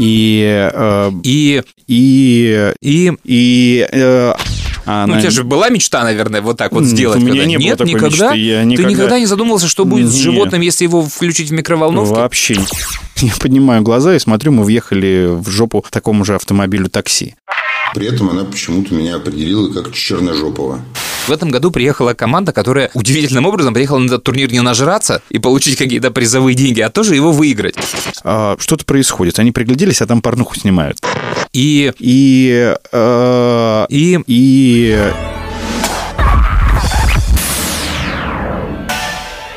[0.00, 0.70] И...
[0.72, 2.72] э, И, и...
[2.82, 3.86] и И...
[3.92, 4.32] э,
[4.86, 7.18] а Ну, у тебя же была мечта, наверное, вот так вот сделать.
[7.18, 8.08] у меня когда- не было Нет, такой никогда.
[8.32, 10.22] мечты, я Ты никогда- никогда не задумывался, что будет с Не.
[10.22, 12.14] животным, если его включить в микроволновку?
[12.14, 12.56] Вообще.
[13.18, 17.34] Я поднимаю глаза и смотрю, мы въехали в жопу такому же автомобилю такси.
[17.94, 20.80] При этом она почему-то меня определила как черножопого.
[21.30, 25.38] В этом году приехала команда, которая удивительным образом приехала на этот турнир не нажраться и
[25.38, 27.76] получить какие-то призовые деньги, а тоже его выиграть.
[28.24, 29.38] А, что-то происходит.
[29.38, 30.98] Они пригляделись, а там порнуху снимают.
[31.52, 32.74] И, И...
[32.90, 35.12] э, и и...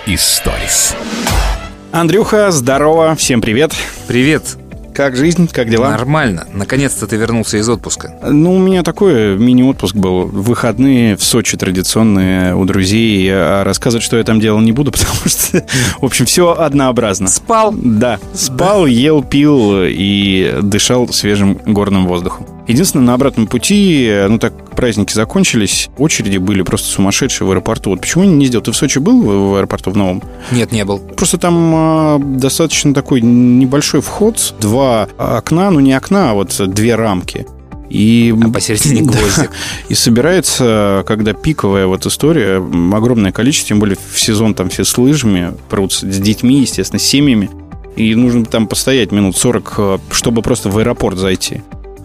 [0.06, 0.96] Историс.
[1.92, 3.74] Андрюха, здорово, всем привет.
[4.08, 4.58] привет,
[4.94, 5.90] Как жизнь, как дела?
[5.90, 6.48] нормально.
[6.54, 8.14] Наконец-то ты вернулся из отпуска.
[8.24, 10.28] Ну, у меня такой мини-отпуск был.
[10.28, 13.28] Выходные в Сочи традиционные у друзей.
[13.32, 15.66] А рассказывать, что я там делал, не буду, потому что,
[16.00, 17.28] в общем, все однообразно.
[17.28, 17.74] Спал.
[17.76, 22.46] Да, спал, ел, пил и дышал свежим горным воздухом.
[22.68, 27.90] Единственное, на обратном пути, ну так праздники закончились, очереди были просто сумасшедшие в аэропорту.
[27.92, 28.64] Вот почему не сделал?
[28.64, 30.24] Ты в Сочи был в аэропорту в новом?
[30.52, 31.00] Нет, не был.
[31.00, 36.96] Просто там а, достаточно такой небольшой вход, два окна, ну не окна, а вот две
[36.96, 37.46] рамки.
[37.90, 39.04] И, А посередине
[39.38, 39.48] Да.
[39.88, 44.98] и собирается, когда пиковая вот история, огромное количество, тем более в сезон там все с
[44.98, 47.52] лыжами прутся, с детьми, естественно, с семьями.
[47.96, 51.62] И нужно там постоять минут 40, э, чтобы просто в аэропорт зайти.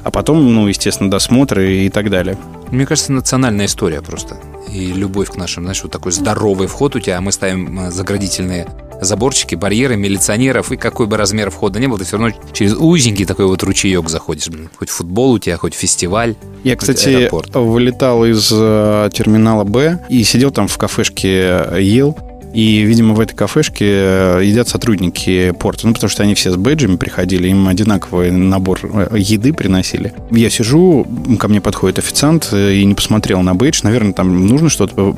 [0.08, 2.38] А потом, ну, естественно, досмотры и так далее.
[2.70, 4.38] Мне кажется, национальная история просто.
[4.72, 7.90] И любовь к нашим, знаешь, вот такой здоровый вход у тебя, а мы ставим э,
[7.90, 8.66] заградительные
[9.02, 13.26] заборчики, барьеры, милиционеров, и какой бы размер входа не был, ты все равно через узенький
[13.26, 14.48] такой вот ручеек заходишь.
[14.48, 14.70] блин.
[14.78, 16.36] Хоть футбол у тебя, хоть фестиваль.
[16.64, 17.54] Я, хоть кстати, аэропорт.
[17.54, 22.16] вылетал из э, терминала Б и сидел там в кафешке, э, ел.
[22.52, 25.86] И, видимо, в этой кафешке э, едят сотрудники порта.
[25.86, 30.12] Ну, потому что они все с бэджами приходили, им одинаковый набор э, еды приносили.
[30.30, 31.06] Я сижу,
[31.38, 33.80] ко мне подходит официант э, и не посмотрел на бэдж.
[33.82, 35.14] Наверное, там нужно что-то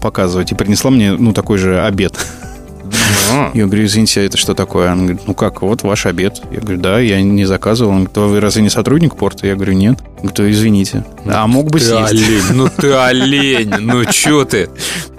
[0.00, 0.52] показывать.
[0.52, 2.18] И принесла мне, ну, такой же обед.
[3.32, 4.90] А, Я говорю, извините, а это что такое?
[4.90, 6.40] Она говорит, ну как, вот ваш обед.
[6.50, 7.90] Я говорю, да, я не заказывал.
[7.92, 9.46] Он говорит, а вы разве не сотрудник порта?
[9.46, 9.98] Я говорю, нет.
[10.00, 11.04] Он говорит, «То извините.
[11.26, 12.12] А мог бы Ты съесть.
[12.12, 14.68] олень, ну ты олень, ну чё ты?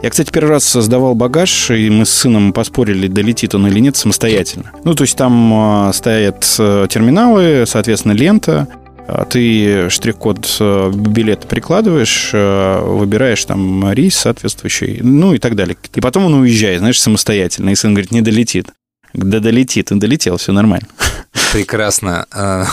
[0.01, 3.95] Я, кстати, первый раз сдавал багаж, и мы с сыном поспорили, долетит он или нет
[3.95, 4.72] самостоятельно.
[4.84, 8.84] Ну, то есть там э, стоят э, терминалы, соответственно, лента, а
[9.29, 15.77] ты штрих-код э, билета прикладываешь, э, выбираешь там рейс соответствующий, ну и так далее.
[15.93, 17.69] И потом он уезжает, знаешь, самостоятельно.
[17.69, 18.69] И сын говорит, не долетит.
[19.15, 20.87] Да долетит, он долетел, все нормально.
[21.53, 22.25] Прекрасно.
[22.31, 22.65] А,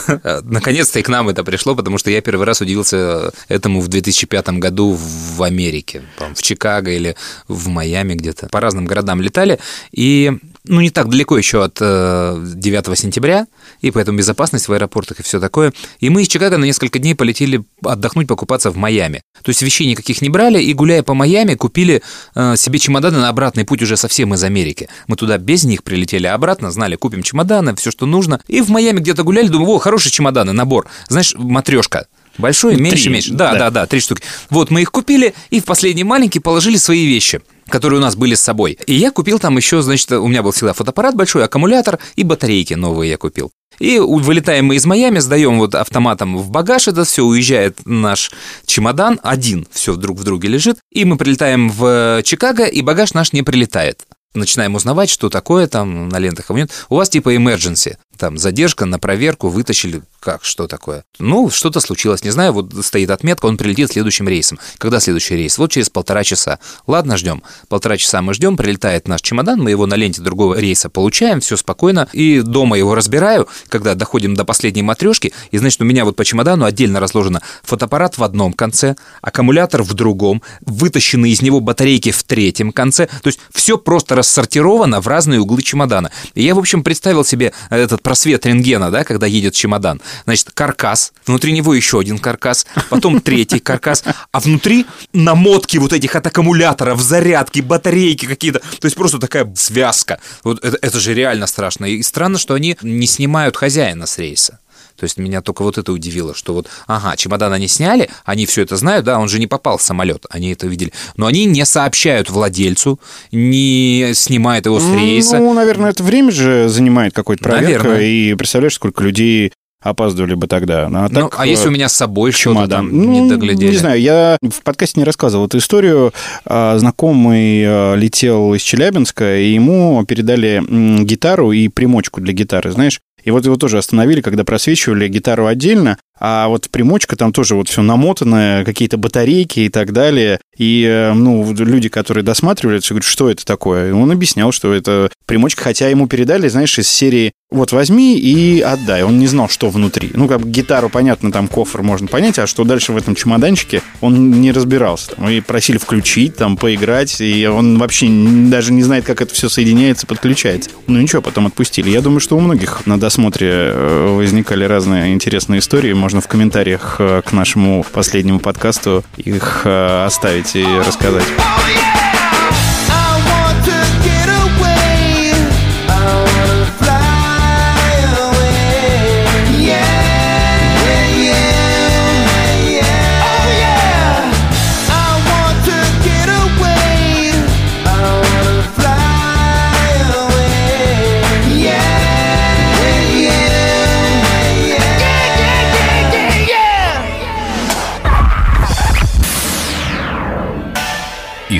[0.42, 4.48] Наконец-то и к нам это пришло, потому что я первый раз удивился этому в 2005
[4.58, 6.02] году в Америке,
[6.34, 7.16] в Чикаго или
[7.46, 8.48] в Майами где-то.
[8.48, 9.60] По разным городам летали,
[9.92, 10.32] и
[10.64, 13.46] ну, не так далеко еще от э, 9 сентября,
[13.80, 15.72] и поэтому безопасность в аэропортах и все такое.
[15.98, 19.22] И мы из Чикаго на несколько дней полетели отдохнуть, покупаться в Майами.
[19.42, 22.02] То есть вещей никаких не брали, и гуляя по Майами, купили
[22.34, 24.88] э, себе чемоданы на обратный путь уже совсем из Америки.
[25.08, 28.40] Мы туда без них прилетели, обратно знали, купим чемоданы, все, что нужно.
[28.48, 30.86] И в Майами где-то гуляли, думаю, о, хорошие чемоданы, набор.
[31.08, 32.06] Знаешь, матрешка.
[32.38, 33.32] Большой, меньше, три, меньше.
[33.32, 33.58] Да, да.
[33.58, 34.22] да, да, три штуки.
[34.48, 38.34] Вот, мы их купили, и в последний маленький положили свои вещи которые у нас были
[38.34, 38.78] с собой.
[38.86, 42.74] И я купил там еще, значит, у меня был всегда фотоаппарат большой, аккумулятор и батарейки
[42.74, 43.50] новые я купил.
[43.78, 48.30] И вылетаем мы из Майами, сдаем вот автоматом в багаж это все, уезжает наш
[48.66, 53.14] чемодан, один, все друг в друге лежит, и мы прилетаем в э, Чикаго, и багаж
[53.14, 54.06] наш не прилетает.
[54.34, 56.50] Начинаем узнавать, что такое там на лентах.
[56.50, 56.54] А
[56.88, 61.04] у вас типа emergency, там задержка на проверку, вытащили, как, что такое?
[61.18, 64.58] Ну, что-то случилось, не знаю, вот стоит отметка, он прилетит следующим рейсом.
[64.78, 65.58] Когда следующий рейс?
[65.58, 66.58] Вот через полтора часа.
[66.86, 67.42] Ладно, ждем.
[67.68, 71.56] Полтора часа мы ждем, прилетает наш чемодан, мы его на ленте другого рейса получаем, все
[71.56, 76.16] спокойно, и дома его разбираю, когда доходим до последней матрешки, и значит, у меня вот
[76.16, 82.10] по чемодану отдельно разложено фотоаппарат в одном конце, аккумулятор в другом, вытащенные из него батарейки
[82.10, 86.10] в третьем конце, то есть все просто рассортировано в разные углы чемодана.
[86.34, 90.00] И я, в общем, представил себе этот просвет рентгена, да, когда едет чемодан.
[90.24, 96.14] Значит, каркас, внутри него еще один каркас, потом третий каркас, а внутри намотки вот этих
[96.16, 98.60] от аккумуляторов, зарядки, батарейки какие-то.
[98.60, 100.20] То есть просто такая связка.
[100.44, 101.86] Вот это, это же реально страшно.
[101.86, 104.58] И странно, что они не снимают хозяина с рейса.
[105.02, 108.62] То есть меня только вот это удивило, что вот, ага, чемодан они сняли, они все
[108.62, 111.66] это знают, да, он же не попал в самолет, они это видели, но они не
[111.66, 113.00] сообщают владельцу,
[113.32, 115.38] не снимают его с рейса.
[115.38, 117.88] Ну, наверное, это время же занимает какой-то проверка.
[117.88, 118.06] Наверное.
[118.06, 119.52] И представляешь, сколько людей
[119.82, 120.86] опаздывали бы тогда.
[120.86, 122.88] А, Ну, так, а если э, у меня с собой что-то чемодан.
[122.88, 123.70] там Ну, не доглядели?
[123.70, 126.12] Не знаю, я в подкасте не рассказывал эту историю.
[126.44, 130.62] А, Знакомый а, летел из Челябинска, и ему передали
[131.02, 133.00] гитару и примочку для гитары, знаешь.
[133.24, 137.68] И вот его тоже остановили, когда просвечивали гитару отдельно, а вот примочка там тоже вот
[137.68, 140.38] все намотанное, какие-то батарейки и так далее.
[140.56, 143.88] И, э, ну, люди, которые досматривали, все говорят, что это такое?
[143.88, 148.60] И он объяснял, что это примочка, хотя ему передали, знаешь, из серии вот возьми и
[148.60, 149.02] отдай.
[149.02, 150.10] Он не знал, что внутри.
[150.14, 154.40] Ну, как гитару, понятно, там кофр можно понять, а что дальше в этом чемоданчике, он
[154.40, 155.16] не разбирался.
[155.16, 159.48] Там, и просили включить, там, поиграть, и он вообще даже не знает, как это все
[159.48, 160.70] соединяется, подключается.
[160.86, 161.90] Ну, ничего, потом отпустили.
[161.90, 165.92] Я думаю, что у многих на досмотре э, возникали разные интересные истории.
[166.12, 171.24] Можно в комментариях э, к нашему последнему подкасту их оставить и рассказать.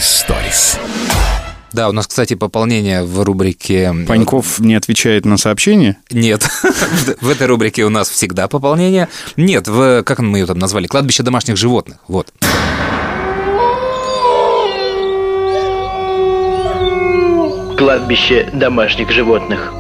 [0.02, 0.80] Stories.
[1.72, 3.94] Да, у нас, кстати, пополнение в рубрике...
[4.08, 5.96] Паньков не отвечает на сообщения?
[6.10, 6.42] Нет.
[7.20, 9.08] В этой рубрике у нас всегда пополнение.
[9.36, 10.02] Нет, в...
[10.02, 10.88] Как мы ее там назвали?
[10.88, 11.98] Кладбище домашних животных.
[12.08, 12.32] Вот.
[17.78, 19.72] Кладбище домашних животных.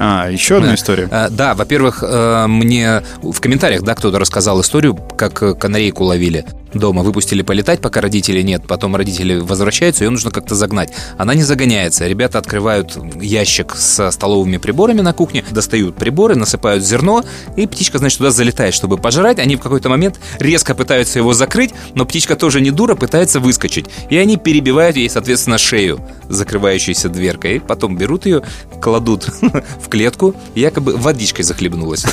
[0.00, 1.08] А, еще одна история.
[1.10, 7.02] А, да, во-первых, э, мне в комментариях, да, кто-то рассказал историю, как канарейку ловили дома,
[7.02, 10.92] выпустили полетать, пока родителей нет, потом родители возвращаются, ее нужно как-то загнать.
[11.16, 12.06] Она не загоняется.
[12.06, 17.24] Rебята открывают ящик со столовыми приборами на кухне, достают приборы, насыпают зерно,
[17.56, 19.38] и птичка, значит, туда залетает, чтобы пожрать.
[19.38, 23.86] Они в какой-то момент резко пытаются его закрыть, но птичка тоже не дура, пытается выскочить.
[24.10, 27.60] И они перебивают ей, соответственно, шею, закрывающейся дверкой.
[27.60, 28.42] Потом берут ее,
[28.80, 29.28] кладут
[29.80, 32.04] в клетку, якобы водичкой захлебнулась.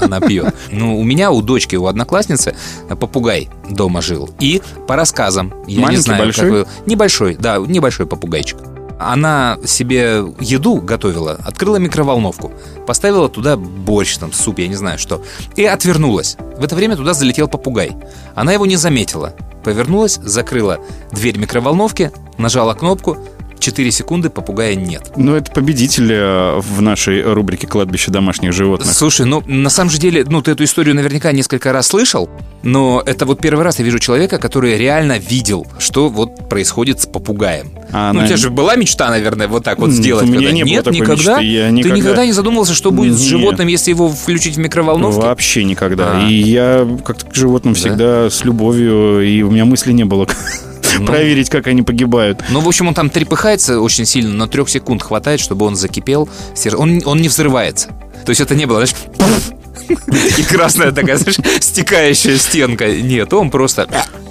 [0.00, 0.54] Она пьет.
[0.70, 2.54] Ну, у меня, у дочки, у одноклассницы
[2.88, 4.30] попугай дома жил.
[4.38, 6.44] И по рассказам, я Маленький, не знаю, большой?
[6.44, 6.90] Как вы...
[6.90, 8.58] небольшой, да, небольшой попугайчик.
[8.98, 12.52] Она себе еду готовила, открыла микроволновку,
[12.86, 15.22] поставила туда борщ, там, суп, я не знаю что,
[15.56, 16.36] и отвернулась.
[16.58, 17.96] В это время туда залетел попугай.
[18.34, 19.34] Она его не заметила.
[19.64, 20.80] Повернулась, закрыла
[21.12, 23.16] дверь микроволновки, нажала кнопку,
[23.60, 25.12] 4 секунды попугая нет.
[25.16, 28.92] Ну, это победитель э, в нашей рубрике «Кладбище домашних животных».
[28.92, 32.28] Слушай, ну, на самом же деле, ну, ты эту историю наверняка несколько раз слышал,
[32.62, 37.06] но это вот первый раз я вижу человека, который реально видел, что вот происходит с
[37.06, 37.70] попугаем.
[37.92, 38.24] А ну, она...
[38.24, 40.24] у тебя же была мечта, наверное, вот так вот сделать?
[40.24, 40.52] У меня когда...
[40.52, 41.38] не Нет, было никогда?
[41.38, 41.44] Мечты.
[41.44, 41.94] Я никогда?
[41.94, 43.20] Ты никогда не задумывался, что будет Нет.
[43.20, 45.20] с животным, если его включить в микроволновку?
[45.20, 46.18] Вообще никогда.
[46.18, 46.28] А.
[46.28, 47.80] И я как-то к животным да?
[47.80, 50.26] всегда с любовью, и у меня мысли не было
[50.98, 52.42] ну, проверить, как они погибают.
[52.50, 56.28] Ну, в общем, он там трепыхается очень сильно, но трех секунд хватает, чтобы он закипел.
[56.76, 57.88] Он, он не взрывается.
[58.24, 59.54] То есть это не было, знаешь,
[60.38, 62.86] и красная такая, знаешь, стекающая стенка.
[62.86, 63.88] Нет, он просто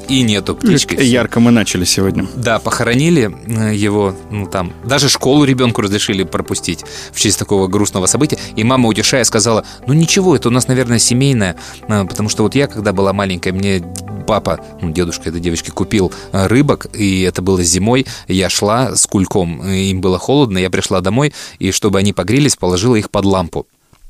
[0.09, 0.95] и нету птички.
[1.01, 2.27] Ярко мы начали сегодня.
[2.35, 6.83] Да, похоронили э, его, ну там, даже школу ребенку разрешили пропустить
[7.13, 8.37] в честь такого грустного события.
[8.55, 11.55] И мама, утешая, сказала, ну ничего, это у нас, наверное, семейное,
[11.87, 13.83] э, потому что вот я, когда была маленькая, мне
[14.27, 19.05] папа, ну, дедушка этой девочки, купил э, рыбок, и это было зимой, я шла с
[19.05, 23.67] кульком, им было холодно, я пришла домой, и чтобы они погрелись, положила их под лампу.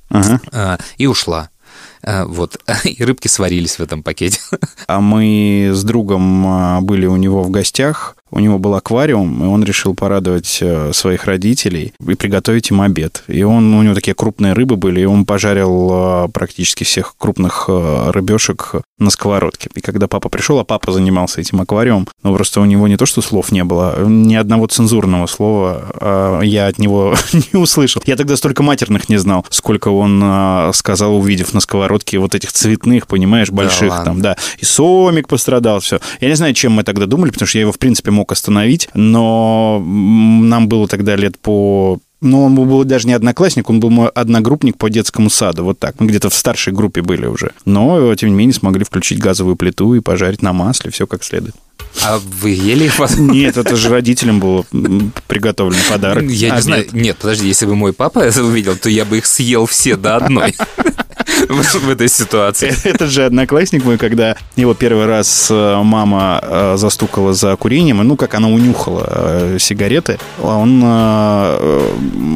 [0.09, 0.79] Ага.
[0.97, 1.49] И ушла.
[2.03, 2.57] А, вот.
[2.83, 4.39] И рыбки сварились в этом пакете.
[4.87, 9.47] А мы с другом а, были у него в гостях у него был аквариум, и
[9.47, 13.23] он решил порадовать э, своих родителей и приготовить им обед.
[13.27, 17.65] И он, у него такие крупные рыбы были, и он пожарил э, практически всех крупных
[17.67, 19.69] э, рыбешек на сковородке.
[19.75, 23.05] И когда папа пришел, а папа занимался этим аквариумом, ну просто у него не то,
[23.05, 27.15] что слов не было, ни одного цензурного слова я от него
[27.53, 28.01] не услышал.
[28.05, 33.07] Я тогда столько матерных не знал, сколько он сказал, увидев на сковородке вот этих цветных,
[33.07, 34.37] понимаешь, больших да, там, да.
[34.57, 35.99] И сомик пострадал, все.
[36.19, 38.89] Я не знаю, чем мы тогда думали, потому что я его, в принципе, мог остановить,
[38.93, 44.09] но нам было тогда лет по ну, он был даже не одноклассник, он был мой
[44.09, 45.95] одногруппник по детскому саду, вот так.
[45.99, 47.51] Мы где-то в старшей группе были уже.
[47.63, 51.55] Но, тем не менее, смогли включить газовую плиту и пожарить на масле, все как следует.
[52.03, 52.99] А вы ели их?
[53.17, 54.65] Нет, это же родителям был
[55.27, 56.25] приготовлен подарок.
[56.25, 56.87] Я не знаю.
[56.91, 60.17] Нет, подожди, если бы мой папа это увидел, то я бы их съел все до
[60.17, 60.55] одной
[61.49, 62.73] в этой ситуации.
[62.83, 68.15] Этот же одноклассник мой, когда его первый раз э, мама э, застукала за курением, ну,
[68.15, 70.79] как она унюхала э, сигареты, он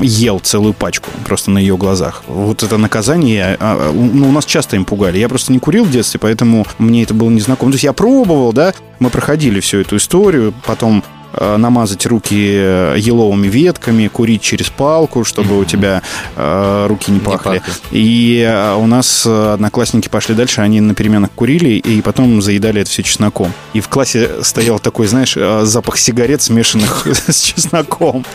[0.03, 2.23] ел целую пачку просто на ее глазах.
[2.27, 5.17] Вот это наказание, ну, у нас часто им пугали.
[5.17, 7.71] Я просто не курил в детстве, поэтому мне это было незнакомо.
[7.71, 13.47] То есть я пробовал, да, мы проходили всю эту историю, потом э, намазать руки еловыми
[13.47, 16.01] ветками, курить через палку, чтобы у тебя
[16.35, 17.61] э, руки не пахли.
[17.91, 22.81] И э, у нас э, одноклассники пошли дальше, они на переменах курили и потом заедали
[22.81, 23.51] это все чесноком.
[23.73, 28.25] И в классе стоял такой, знаешь, э, запах сигарет, смешанных с чесноком.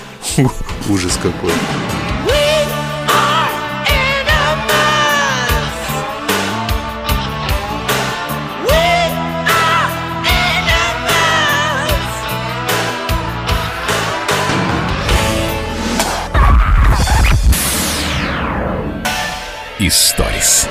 [0.88, 1.52] Ужас какой.
[19.88, 20.68] Историс.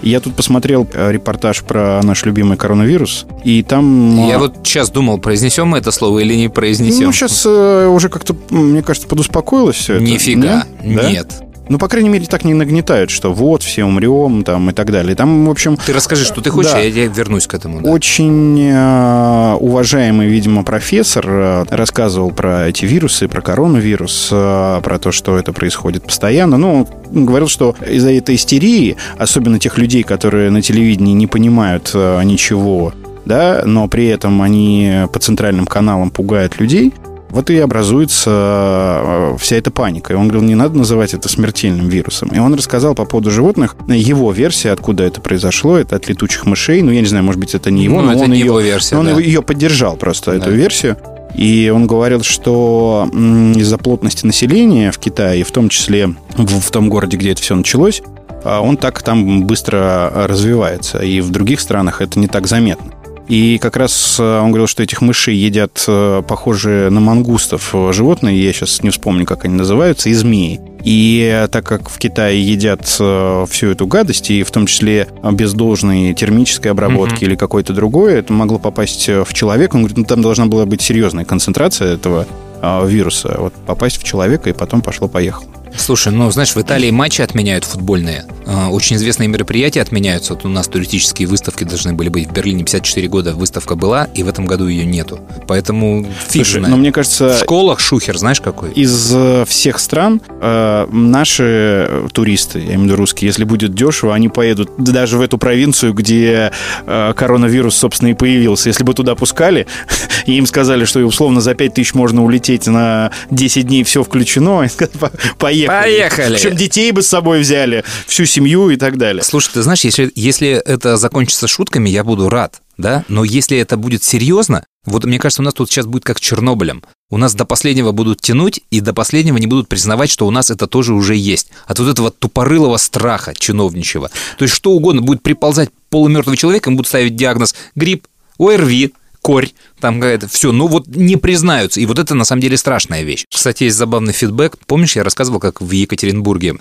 [0.00, 4.28] Я тут посмотрел э, репортаж про наш любимый коронавирус, и там...
[4.28, 7.06] Я э, вот сейчас думал, произнесем мы это слово или не произнесем.
[7.06, 10.04] Ну, сейчас уже как-то, мне кажется, подуспокоилось все это.
[10.04, 10.64] Нифига.
[10.82, 10.96] Нет?
[10.96, 11.10] Да?
[11.10, 11.42] Нет.
[11.68, 15.14] Ну, по крайней мере, так не нагнетают, что вот, все умрем, там, и так далее.
[15.14, 15.76] Там, в общем...
[15.76, 16.78] Ты расскажи, что ты хочешь, Да.
[16.78, 17.80] а я вернусь к этому.
[17.82, 17.90] да.
[17.90, 25.12] Очень э, уважаемый, видимо, профессор э, рассказывал про эти вирусы, про коронавирус, э, про то,
[25.12, 26.56] что это происходит постоянно.
[26.56, 31.90] Ну, он говорил, что из-за этой истерии, особенно тех людей, которые на телевидении не понимают
[31.94, 32.92] э, ничего,
[33.24, 36.94] да, но при этом они по центральным каналам пугают людей,
[37.30, 40.12] вот и образуется э, вся эта паника.
[40.12, 42.28] И он говорил, не надо называть это смертельным вирусом.
[42.28, 46.82] И он рассказал по поводу животных, его версия, откуда это произошло, это от летучих мышей.
[46.82, 48.94] Ну, я не знаю, может быть, это не его, Ну, но он ее, его версия,
[48.94, 49.20] но он да.
[49.20, 50.50] ее поддержал просто, эту Да.
[50.50, 50.96] версию.
[51.34, 53.08] И он говорил, что
[53.54, 57.54] из-за плотности населения в Китае, в том числе в, в том городе, где это все
[57.54, 58.02] началось,
[58.44, 60.98] а, он так там быстро развивается.
[60.98, 62.92] И в других странах это не так заметно.
[63.28, 67.92] И как раз э, он говорил, что этих мышей едят э, похожие на мангустов э,
[67.92, 70.60] животные, я сейчас не вспомню, как они называются, и змеи.
[70.82, 76.14] И так как в Китае едят всю эту гадость, и в том числе без должной
[76.14, 79.74] термической обработки или какой-то другой, это могло попасть в человека.
[79.74, 82.26] Он говорит, ну там должна была быть серьезная концентрация этого
[82.62, 83.36] вируса.
[83.38, 85.48] Вот попасть в человека, и потом пошло-поехало.
[85.76, 88.24] Слушай, ну, знаешь, в Италии матчи отменяют футбольные.
[88.46, 90.34] А, Очень известные мероприятия отменяются.
[90.34, 92.28] Вот у нас туристические выставки должны были быть.
[92.28, 95.20] В Берлине 54 года выставка была, и в этом году ее нету.
[95.46, 98.72] Поэтому фиг Слушай, но мне В кажется, школах шухер, знаешь какой?
[98.72, 104.14] из э, всех стран э, наши туристы, я имею в виду русские, если будет дешево,
[104.14, 106.52] они поедут даже в эту провинцию, где
[106.86, 108.68] э, коронавирус, собственно, и появился.
[108.68, 109.66] Если бы туда пускали,
[110.26, 114.66] и им сказали, что условно за 5 тысяч можно улететь на 10 дней, все включено,
[114.68, 116.08] сказали, «По- поехали.
[116.08, 116.34] Поехали.
[116.34, 119.22] Причем детей бы с собой взяли, всю семью и так далее.
[119.22, 123.04] Слушай, ты знаешь, если, если это закончится шутками, я буду рад, да?
[123.08, 126.82] Но если это будет серьезно, вот мне кажется, у нас тут сейчас будет как Чернобылем.
[127.10, 130.50] У нас до последнего будут тянуть, и до последнего не будут признавать, что у нас
[130.50, 131.48] это тоже уже есть.
[131.66, 134.10] От вот этого тупорылого страха чиновничьего.
[134.38, 138.06] То есть что угодно будет приползать полумертвый человек, им будут ставить диагноз грипп,
[138.38, 141.80] ОРВИ, корь, там какая-то все, ну вот не признаются.
[141.80, 143.24] И вот это на самом деле страшная вещь.
[143.32, 144.56] Кстати, есть забавный фидбэк.
[144.66, 146.56] Помнишь, я рассказывал, как в Екатеринбурге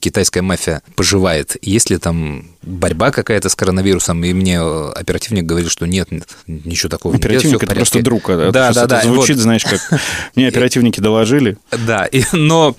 [0.00, 1.56] китайская мафия поживает?
[1.62, 4.24] Есть ли там борьба какая-то с коронавирусом?
[4.24, 8.02] И мне э, оперативник говорит, что нет, нет, ничего такого нет, Оперативник в это просто
[8.02, 8.24] друг.
[8.26, 9.02] Да, сейчас да, это да.
[9.02, 9.42] Звучит, вот.
[9.42, 10.00] знаешь, как
[10.34, 11.58] мне оперативники доложили.
[11.70, 12.76] Да, и, но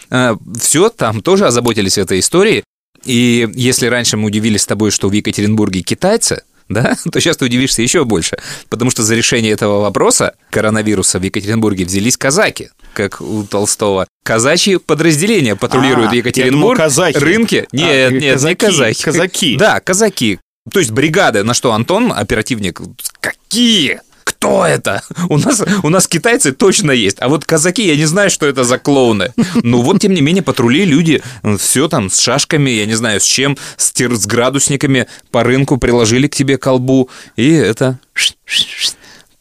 [0.59, 2.63] все там тоже озаботились этой историей.
[3.05, 7.45] И если раньше мы удивились с тобой, что в Екатеринбурге китайцы, да, то сейчас ты
[7.45, 8.37] удивишься еще больше,
[8.69, 14.07] потому что за решение этого вопроса коронавируса в Екатеринбурге взялись казаки, как у Толстого.
[14.23, 17.17] Казачьи подразделения патрулируют А, я Еекатеринбург, думал, казахи.
[17.17, 17.67] рынки.
[17.71, 19.03] А, Нет, нет, не казаки, казахи.
[19.03, 19.57] казаки.
[19.57, 20.39] Да, казаки.
[20.71, 22.79] То есть бригады, на что Антон, оперативник,
[23.19, 23.99] какие?
[24.43, 25.01] Кто это?
[25.29, 28.65] У нас, у нас китайцы точно есть, а вот казаки, я не знаю, что это
[28.65, 29.33] за клоуны.
[29.63, 31.23] Ну вот, тем не менее, патрули, люди,
[31.57, 35.77] все там с шашками, я не знаю, с чем, с, тир- с градусниками по рынку
[35.77, 37.99] приложили к тебе колбу, и это...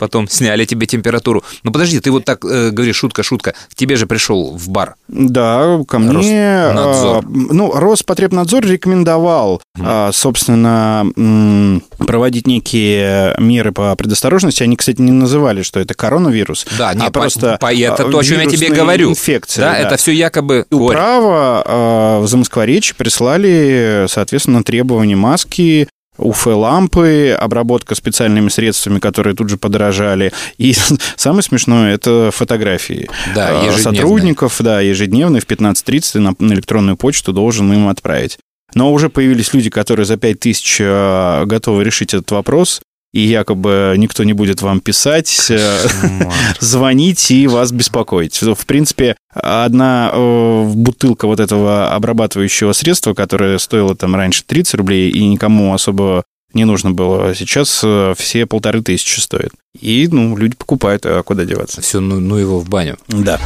[0.03, 1.45] Потом сняли тебе температуру.
[1.63, 3.55] Ну подожди, ты вот так э, говоришь, шутка-шутка.
[3.71, 4.97] К тебе же пришел в бар.
[5.07, 6.67] Да, ко мне...
[6.73, 7.17] Роснадзор.
[7.19, 14.65] а, ну, Роспотребнадзор рекомендовал, а, собственно, м, проводить некие меры по предосторожности.
[14.65, 18.11] Они, кстати, не называли, что это коронавирус, Да, не, а по- просто по- это а,
[18.11, 19.11] то, о чем я тебе вирусные говорю.
[19.11, 19.61] инфекции.
[19.61, 20.67] да, это все якобы.
[20.73, 25.87] Управа а, в Замоскворечье прислали, соответственно, требования маски,
[26.23, 30.33] УФ-лампы, обработка специальными средствами, которые тут же подорожали.
[30.59, 30.75] И
[31.17, 36.97] самое смешное– это фотографии Да, а, сотрудников, да, ежедневные в 15.30 ты на, на электронную
[36.97, 38.39] почту должен им отправить.
[38.75, 42.81] Но уже появились люди, которые за 5 тысяч а, готовы решить этот вопрос,
[43.13, 45.79] и якобы никто не будет вам писать, э,
[46.61, 48.41] звонить и вас беспокоить.
[48.41, 55.11] В принципе, одна э, бутылка вот этого обрабатывающего средства, которое стоило там раньше 30 рублей
[55.11, 57.35] и никому особо не нужно было.
[57.35, 59.53] Сейчас э, все полторы тысячи стоят.
[59.79, 61.81] И, ну, люди покупают, а куда деваться?
[61.83, 62.97] Все, ну, ну его в баню.
[63.09, 63.39] Да.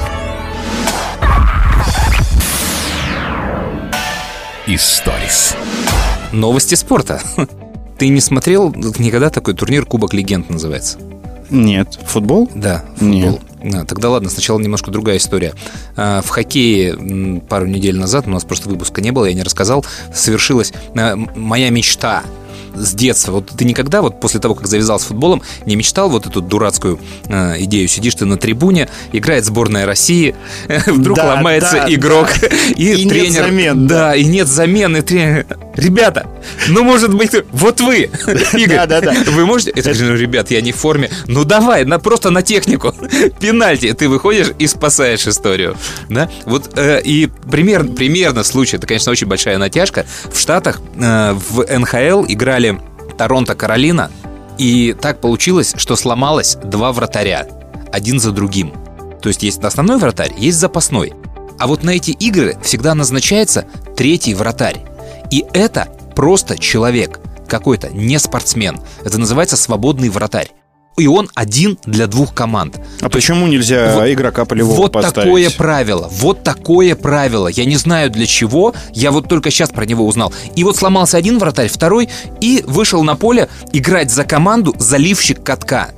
[4.67, 5.57] Историс.
[6.33, 7.23] Новости спорта.
[7.99, 10.99] Ты не смотрел никогда такой турнир Кубок Легенд называется?
[11.49, 11.99] Нет.
[12.07, 12.51] Футбол?
[12.55, 13.41] Да, футбол.
[13.63, 13.75] Нет.
[13.75, 15.55] А, тогда ладно, сначала немножко другая история.
[15.97, 19.85] А, В хоккее пару недель назад, у нас просто выпуска не было, я не рассказал,
[20.15, 22.23] совершилась а, моя мечта
[22.77, 23.33] с детства.
[23.33, 27.01] Вот ты никогда, вот после того, как завязал с футболом, не мечтал вот эту дурацкую
[27.27, 27.89] э, идею.
[27.89, 30.35] Сидишь ты на трибуне, играет сборная России,
[30.87, 32.29] вдруг Да, ломается да, игрок,
[32.77, 33.45] и, И нет тренер...
[33.45, 35.03] замен, да, и нет замены.
[35.03, 35.47] Тренер...
[35.77, 36.27] Ребята,
[36.69, 37.97] ну, может быть, вот вы,
[38.55, 39.15] Игорь, Да, да, да.
[39.31, 39.73] вы можете...
[39.73, 41.11] Говорю, ну, ребят, я не в форме.
[41.27, 42.95] Ну, давай, на, просто на технику.
[43.41, 43.93] Пенальти.
[43.93, 45.77] Ты выходишь и спасаешь историю.
[46.09, 46.31] Да?
[46.47, 50.07] Вот э, и пример, примерно случай, это, конечно, очень большая натяжка.
[50.33, 52.66] В Штатах э, в НХЛ играли
[53.19, 54.11] Торонто, Каролина,
[54.59, 57.47] и так получилось, что сломалось два вратаря,
[57.93, 58.73] один за другим.
[59.21, 61.15] То есть есть основной вратарь, есть запасной.
[61.59, 64.85] А вот на эти игры всегда назначается третий вратарь.
[65.31, 68.81] И это просто человек, какой-то, не спортсмен.
[69.05, 70.53] Это называется свободный вратарь.
[70.97, 72.79] И он один для двух команд.
[73.03, 75.15] А почему нельзя вот- игрока полевого Вот поставить?
[75.27, 77.49] такое правило, вот такое правило.
[77.49, 80.33] Я не знаю для чего, я вот только сейчас про него узнал.
[80.55, 82.09] И вот сломался один вратарь, второй,
[82.41, 85.91] и вышел на поле играть за команду заливщик катка.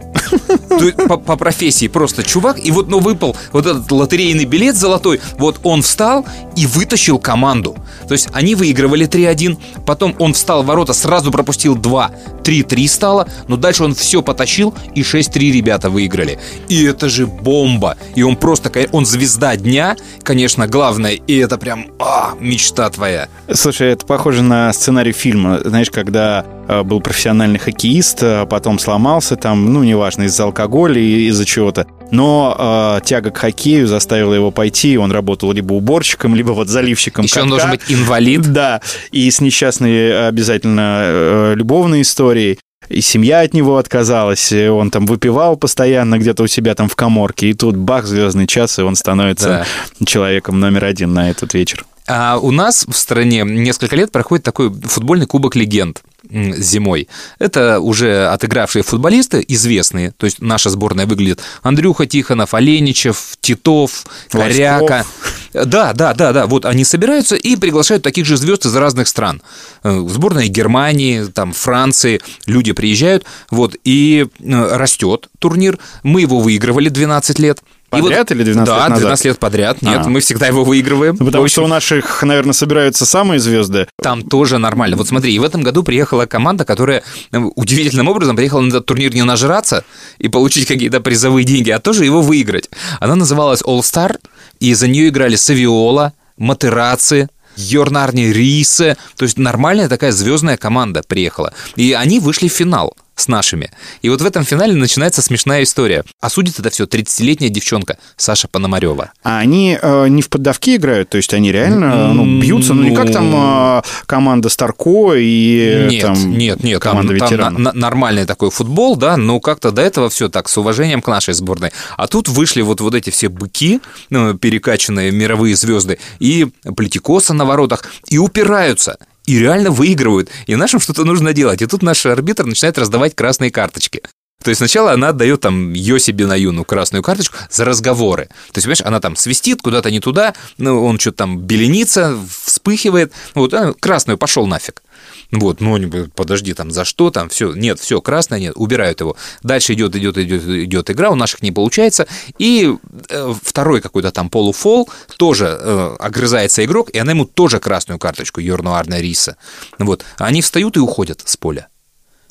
[1.09, 5.83] По, профессии просто чувак, и вот ну, выпал вот этот лотерейный билет золотой, вот он
[5.83, 7.77] встал и вытащил команду.
[8.07, 12.11] То есть они выигрывали 3-1, потом он встал в ворота, сразу пропустил 2,
[12.43, 16.39] 3-3 стало, но дальше он все потащил, и 6-3 ребята выиграли.
[16.69, 17.97] И это же бомба.
[18.15, 23.29] И он просто, он звезда дня, конечно, главное, и это прям, а, мечта твоя.
[23.53, 25.61] Слушай, это похоже на сценарий фильма.
[25.63, 31.27] Знаешь, когда э, был профессиональный хоккеист, а потом сломался там, ну, неважно, из-за алкоголя и
[31.29, 31.87] из-за чего-то.
[32.11, 37.25] Но э, тяга к хоккею заставила его пойти, он работал либо уборщиком, либо вот заливщиком
[37.25, 37.67] Еще он катка.
[37.67, 38.53] должен быть инвалид.
[38.53, 38.81] Да,
[39.13, 42.59] и с несчастной обязательно э, любовной историей.
[42.89, 46.97] И семья от него отказалась, и он там выпивал постоянно где-то у себя там в
[46.97, 49.67] коморке, и тут бах, звездный час, и он становится
[50.07, 51.85] человеком номер один на этот вечер.
[52.07, 57.09] А у нас в стране несколько лет проходит такой футбольный кубок легенд зимой.
[57.39, 60.13] Это уже отыгравшие футболисты, известные.
[60.13, 65.05] То есть наша сборная выглядит Андрюха Тихонов, Оленичев, Титов, Коряка.
[65.53, 66.47] Да, да, да, да.
[66.47, 69.43] Вот они собираются и приглашают таких же звезд из разных стран.
[69.83, 72.21] Э, Сборная Германии, там, Франции.
[72.47, 73.25] Люди приезжают.
[73.51, 75.79] Вот, и э, растет турнир.
[76.03, 77.61] Мы его выигрывали 12 лет.
[77.97, 79.01] И Подряд или 12 да, лет назад?
[79.01, 79.81] 12 лет подряд.
[79.83, 80.09] Нет, А.
[80.11, 81.17] мы всегда его выигрываем.
[81.19, 83.87] Ну, потому В что общем, у наших, наверное, собираются самые звезды.
[84.03, 84.97] там тоже нормально.
[84.99, 88.85] Вот смотри, и в этом году приехала команда, которая э, удивительным образом приехала на этот
[88.85, 89.85] турнир не нажраться
[90.19, 92.69] и получить какие-то призовые деньги, а тоже его выиграть.
[93.01, 94.19] Она называлась All Star,
[94.61, 98.97] и за нее играли Савиола, Матераци, Йорнарни Рисе.
[99.17, 101.53] То есть нормальная такая звездная команда приехала.
[101.77, 103.71] И они вышли в финал с нашими.
[104.03, 106.05] И вот в этом финале начинается смешная история.
[106.21, 109.13] А судит это все 30-летняя девчонка Саша Пономарева.
[109.23, 112.95] А они э, не в поддавки играют, то есть они реально ну, бьются, ну не
[112.95, 117.59] как там э, команда Старко и Нет, там нет, нет, там, команда там ветеранов.
[117.61, 121.09] на- на- нормальный такой футбол, да, но как-то до этого все так, с уважением к
[121.09, 121.73] нашей сборной.
[121.97, 127.45] А тут вышли вот, вот эти все быки, ну, перекачанные мировые звезды, и политикоса на
[127.45, 128.99] воротах, и упираются.
[129.29, 130.31] И реально выигрывают.
[130.47, 131.61] И нашим что-то нужно делать.
[131.61, 134.01] И тут наш арбитр начинает раздавать красные карточки.
[134.43, 138.29] То есть сначала она отдает там Йоси Бенаюну красную карточку за разговоры.
[138.53, 143.13] То есть, понимаешь, она там свистит куда-то не туда, ну, он что-то там беленится, вспыхивает.
[143.35, 144.83] Вот, а, красную пошел нафиг.
[145.31, 145.79] Вот, ну,
[146.15, 149.15] подожди, там, за что там, все, нет, все, красное, нет, убирают его.
[149.43, 152.07] Дальше идет, идет, идет, идет игра, у наших не получается,
[152.39, 152.75] и
[153.11, 154.89] э, второй какой-то там полуфол,
[155.19, 159.37] тоже э, огрызается игрок, и она ему тоже красную карточку, Йорнуарна Риса.
[159.79, 161.69] Вот, они встают и уходят с поля.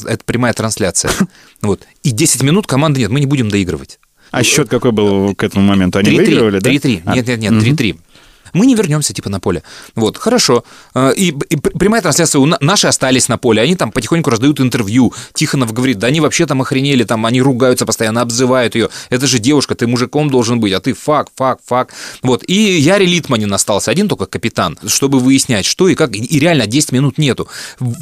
[0.03, 1.11] Это прямая трансляция.
[1.61, 1.87] Вот.
[2.03, 3.99] И 10 минут команды нет, мы не будем доигрывать.
[4.29, 5.97] А счет какой был к этому моменту?
[5.99, 6.69] Они 3-3, выигрывали, да?
[6.69, 7.01] 3-3.
[7.05, 7.99] А, Нет, нет, нет, 3-3.
[8.53, 9.63] Мы не вернемся, типа, на поле.
[9.95, 10.63] Вот, хорошо.
[10.95, 15.13] Э, И, и прямая трансляция, наши остались на поле, они там потихоньку раздают интервью.
[15.33, 18.89] Тихонов говорит, да они вообще там охренели, там они ругаются постоянно, обзывают ее.
[19.09, 21.93] Это же девушка, ты мужиком должен быть, а ты fuck, fuck, fuck.
[22.23, 26.15] Вот, и Яри Литманин остался один только капитан, чтобы выяснять, что и как.
[26.15, 27.47] И реально 10 минут нету.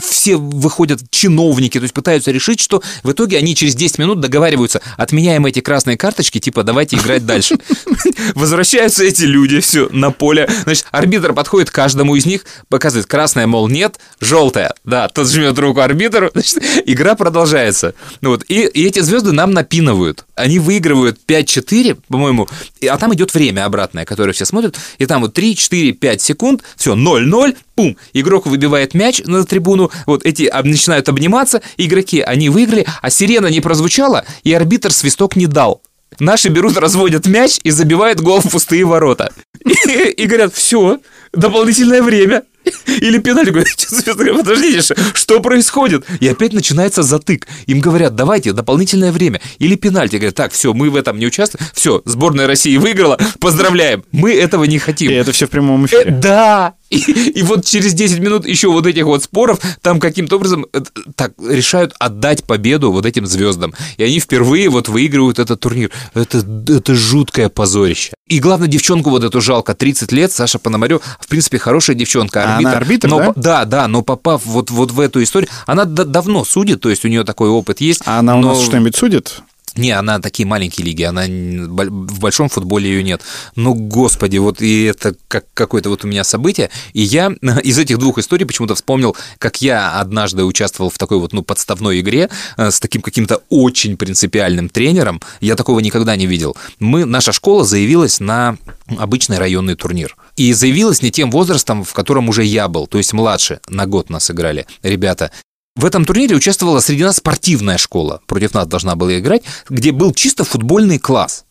[0.03, 4.81] Все выходят чиновники, то есть пытаются решить, что в итоге они через 10 минут договариваются,
[4.97, 7.57] отменяем эти красные карточки, типа давайте играть дальше.
[8.35, 10.49] Возвращаются эти люди, все, на поле поля.
[10.63, 14.73] Значит, арбитр подходит к каждому из них, показывает красное, мол, нет, желтое.
[14.83, 17.93] Да, тот жмет руку арбитру, значит, игра продолжается.
[18.21, 20.25] Ну вот, и, и эти звезды нам напинывают.
[20.35, 22.47] Они выигрывают 5-4, по-моему,
[22.87, 26.63] а там идет время обратное, которое все смотрят, и там вот 3, 4, 5 секунд,
[26.75, 32.85] все, 0-0, пум, игрок выбивает мяч на трибуну, вот эти начинают обниматься, игроки, они выиграли,
[33.01, 35.81] а сирена не прозвучала, и арбитр свисток не дал.
[36.19, 39.31] Наши берут, разводят мяч и забивают гол в пустые ворота.
[39.65, 40.99] И, и говорят, все,
[41.33, 42.43] дополнительное время.
[42.85, 43.49] Или пенальти.
[43.49, 46.05] Говорят, подождите, что происходит?
[46.19, 47.47] И опять начинается затык.
[47.67, 49.41] Им говорят, давайте дополнительное время.
[49.59, 50.15] Или пенальти.
[50.15, 51.65] Говорят, так, все, мы в этом не участвуем.
[51.73, 53.19] Все, сборная России выиграла.
[53.39, 54.03] Поздравляем.
[54.11, 55.11] Мы этого не хотим.
[55.11, 56.05] И это все в прямом эфире.
[56.05, 56.74] Э, да.
[56.95, 60.81] И, и вот через 10 минут еще вот этих вот споров там каким-то образом э,
[61.15, 63.73] так решают отдать победу вот этим звездам.
[63.97, 65.91] И они впервые вот выигрывают этот турнир.
[66.13, 68.13] Это, это жуткое позорище.
[68.27, 72.67] И главное, девчонку вот эту жалко, 30 лет, Саша Пономарев, в принципе, хорошая девчонка, арбитр.
[72.67, 73.33] А она арбитр, но, да?
[73.35, 77.07] Да, да, но попав вот, вот в эту историю, она давно судит, то есть у
[77.07, 78.01] нее такой опыт есть.
[78.05, 78.49] А она у но...
[78.49, 79.41] нас что-нибудь судит?
[79.75, 83.21] Не, она такие маленькие лиги, она в большом футболе ее нет.
[83.55, 86.69] Ну, господи, вот и это как какое-то вот у меня событие.
[86.93, 87.27] И я
[87.63, 91.99] из этих двух историй почему-то вспомнил, как я однажды участвовал в такой вот, ну, подставной
[91.99, 95.21] игре э, с таким каким-то очень принципиальным тренером.
[95.41, 96.55] Я такого никогда не видел.
[96.79, 98.57] Мы, наша школа заявилась на
[98.97, 100.15] обычный районный турнир.
[100.37, 104.09] И заявилась не тем возрастом, в котором уже я был, то есть младше, на год
[104.09, 105.31] нас играли ребята.
[105.75, 110.13] В этом турнире участвовала среди нас спортивная школа, против нас должна была играть, где был
[110.13, 111.45] чисто футбольный класс.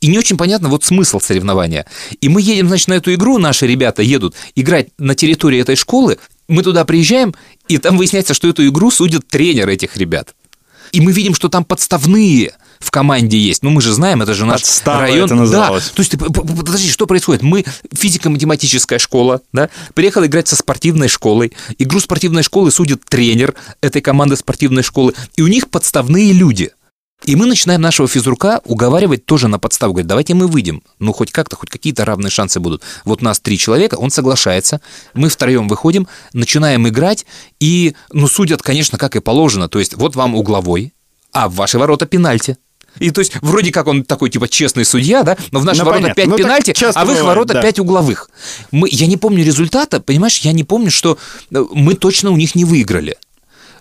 [0.00, 1.86] И не очень понятно вот смысл соревнования.
[2.20, 6.18] И мы едем, значит, на эту игру, наши ребята едут играть на территории этой школы,
[6.48, 7.32] мы туда приезжаем,
[7.68, 10.34] и там выясняется, что эту игру судит тренер этих ребят.
[10.92, 13.62] И мы видим, что там подставные в команде есть.
[13.62, 15.26] Ну, мы же знаем, это же наш Подстава район.
[15.26, 15.88] это называлось.
[15.88, 17.42] Да, то есть, подожди, что происходит?
[17.42, 21.52] Мы физико-математическая школа, да, приехал играть со спортивной школой.
[21.78, 26.70] Игру спортивной школы судит тренер этой команды спортивной школы, и у них подставные люди.
[27.24, 29.92] И мы начинаем нашего физрука уговаривать тоже на подставу.
[29.92, 30.82] Говорит, давайте мы выйдем.
[30.98, 32.82] Ну, хоть как-то, хоть какие-то равные шансы будут.
[33.04, 34.80] Вот нас три человека, он соглашается.
[35.12, 37.26] Мы втроем выходим, начинаем играть.
[37.58, 39.68] И, ну, судят, конечно, как и положено.
[39.68, 40.94] То есть, вот вам угловой,
[41.32, 42.56] а в ваши ворота пенальти.
[42.98, 45.86] И то есть вроде как он такой типа честный судья, да, но в наши ну,
[45.86, 46.22] ворота понятно.
[46.22, 47.62] 5 ну, пенальти, а в их бывает, ворота да.
[47.62, 48.30] 5 угловых.
[48.72, 51.16] Мы, я не помню результата, понимаешь, я не помню, что
[51.52, 53.16] э, мы точно у них не выиграли.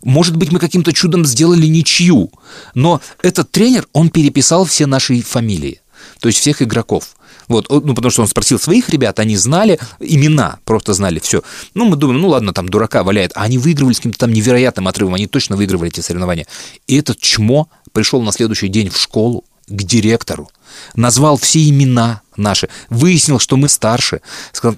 [0.03, 2.31] Может быть, мы каким-то чудом сделали ничью,
[2.73, 5.81] но этот тренер, он переписал все наши фамилии,
[6.19, 7.15] то есть всех игроков.
[7.47, 11.41] Вот, ну, потому что он спросил своих ребят, они знали имена, просто знали все.
[11.73, 13.31] Ну, мы думаем, ну, ладно, там дурака валяет.
[13.33, 16.45] А они выигрывали с каким-то там невероятным отрывом, они точно выигрывали эти соревнования.
[16.85, 20.49] И этот чмо пришел на следующий день в школу к директору,
[20.95, 24.77] назвал все имена наши, выяснил, что мы старше, сказал,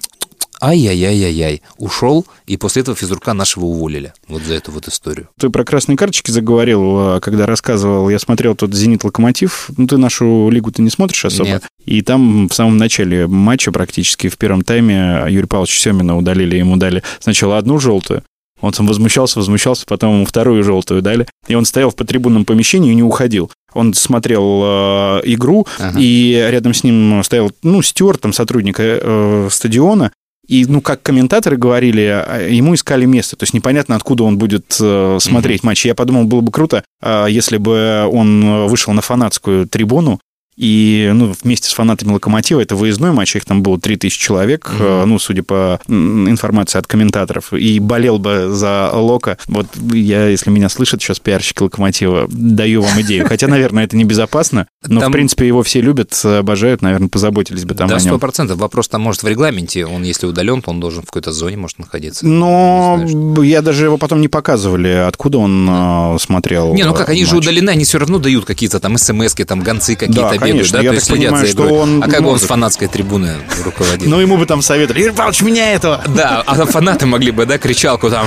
[0.62, 4.12] ай-яй-яй-яй-яй, ушел, и после этого физрука нашего уволили.
[4.28, 5.28] Вот за эту вот историю.
[5.38, 10.48] Ты про красные карточки заговорил, а, когда рассказывал, я смотрел тот «Зенит-Локомотив», ну, ты нашу
[10.50, 11.48] лигу ты не смотришь особо?
[11.48, 11.64] Нет.
[11.84, 16.76] И там в самом начале матча практически в первом тайме Юрий Павлович Семина удалили, ему
[16.76, 18.22] дали сначала одну желтую,
[18.62, 21.26] он там возмущался, возмущался, потом ему вторую желтую дали.
[21.48, 23.50] И он стоял в потрибунном помещении и не уходил.
[23.74, 25.98] Он смотрел э, игру, ага.
[25.98, 30.12] и рядом с ним стоял, ну, стюарт, там, сотрудник э, стадиона,
[30.46, 33.36] и, ну, как комментаторы говорили, а, ему искали место.
[33.36, 35.66] То есть непонятно, откуда он будет э, смотреть mm-hmm.
[35.66, 35.86] матч.
[35.86, 40.20] Я подумал, было бы круто, э, если бы он вышел на фанатскую трибуну
[40.62, 45.04] и ну, вместе с фанатами «Локомотива» это выездной матч, их там было 3000 человек, mm-hmm.
[45.06, 49.38] ну, судя по информации от комментаторов, и болел бы за Лока.
[49.48, 53.26] Вот я, если меня слышат сейчас пиарщики «Локомотива», даю вам идею.
[53.26, 55.10] Хотя, наверное, это небезопасно, но, там...
[55.10, 58.12] в принципе, его все любят, обожают, наверное, позаботились бы там да, о нем.
[58.12, 58.58] Да, процентов.
[58.58, 61.80] Вопрос там, может, в регламенте, он, если удален, то он должен в какой-то зоне, может,
[61.80, 62.24] находиться.
[62.24, 63.04] Но
[63.42, 66.16] я даже его потом не показывали, откуда он да.
[66.20, 67.30] смотрел Не, ну как, они матч.
[67.30, 70.84] же удалены, они все равно дают какие-то там смс там гонцы какие-то да, конечно, да?
[70.84, 72.02] Я так понимаю, что он...
[72.02, 74.10] А как бы он с фанатской трибуны руководил?
[74.10, 76.02] Ну, ему бы там советовали, Юрий Павлович, меня этого!
[76.08, 78.26] Да, а фанаты могли бы, да, кричалку там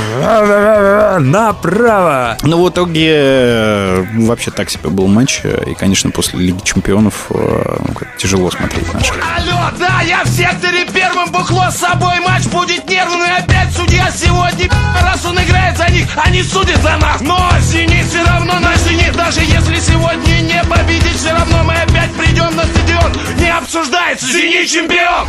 [1.19, 2.37] направо!
[2.43, 5.41] Ну, в итоге э, вообще так себе был матч.
[5.43, 9.13] И, конечно, после Лиги Чемпионов э, ну, тяжело смотреть наши.
[9.13, 12.19] Алло, да, я в секторе первым бухло с собой.
[12.19, 13.37] Матч будет нервный.
[13.37, 14.69] Опять судья сегодня,
[15.01, 17.21] раз он играет за них, они судят за нас.
[17.21, 19.15] Но Зенит все равно наш Зенит.
[19.15, 24.27] Даже если сегодня не победить, все равно мы опять опять придем на стадион, не обсуждается,
[24.27, 25.27] Зенит чемпион!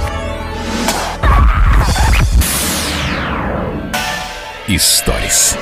[4.68, 5.56] Историс.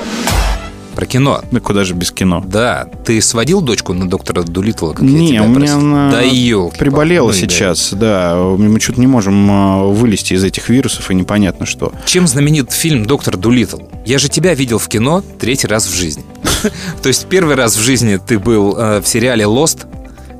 [0.95, 1.41] Про кино.
[1.51, 2.41] Да куда же без кино?
[2.45, 5.77] Да, ты сводил дочку на доктора Дулитла, как я Не, тебя у меня просил?
[5.79, 8.35] она Да елки приболела сейчас, да.
[8.37, 11.91] Мы что-то не можем а, вылезти из этих вирусов, и непонятно что.
[12.05, 13.79] Чем знаменит фильм «Доктор Дулитл»?
[14.05, 16.23] Я же тебя видел в кино третий раз в жизни.
[17.03, 19.85] То есть первый раз в жизни ты был э, в сериале «Лост»,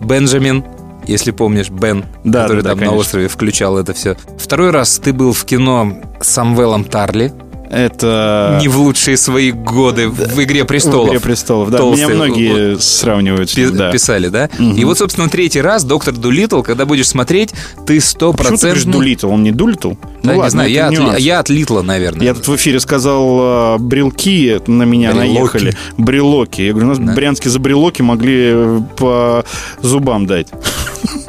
[0.02, 0.64] Бенджамин,
[1.08, 3.00] если помнишь, Бен, Да, который да, да, там на конечно.
[3.00, 4.16] острове включал это все.
[4.38, 7.34] Второй раз ты был в кино с Самвелом Тарли,
[7.76, 8.58] Это...
[8.62, 11.08] не в лучшие свои годы в «Игре престолов».
[11.08, 11.10] А.
[11.12, 11.78] «Игре престолов», да.
[11.80, 12.06] Толстый.
[12.06, 13.92] Меня многие сравнивают с Пи- да.
[13.92, 14.46] Писали, да?
[14.60, 17.54] И вот, собственно, третий раз «Доктор Дулитл», когда будешь смотреть,
[17.86, 18.92] ты сто Почему ты говоришь процентов...
[19.02, 19.30] Дулитл?
[19.30, 19.92] Он не Дулитл?
[19.92, 22.26] Да, ну не ладно, знаю, я от, я от Литла, наверное.
[22.26, 25.34] Я тут в эфире сказал а, брелки, на меня Брелоки.
[25.38, 25.78] наехали.
[25.98, 26.62] Брелоки.
[26.62, 27.14] Я говорю, у нас Да.
[27.14, 29.46] брянские за брелоки могли э, по
[29.82, 30.48] зубам дать.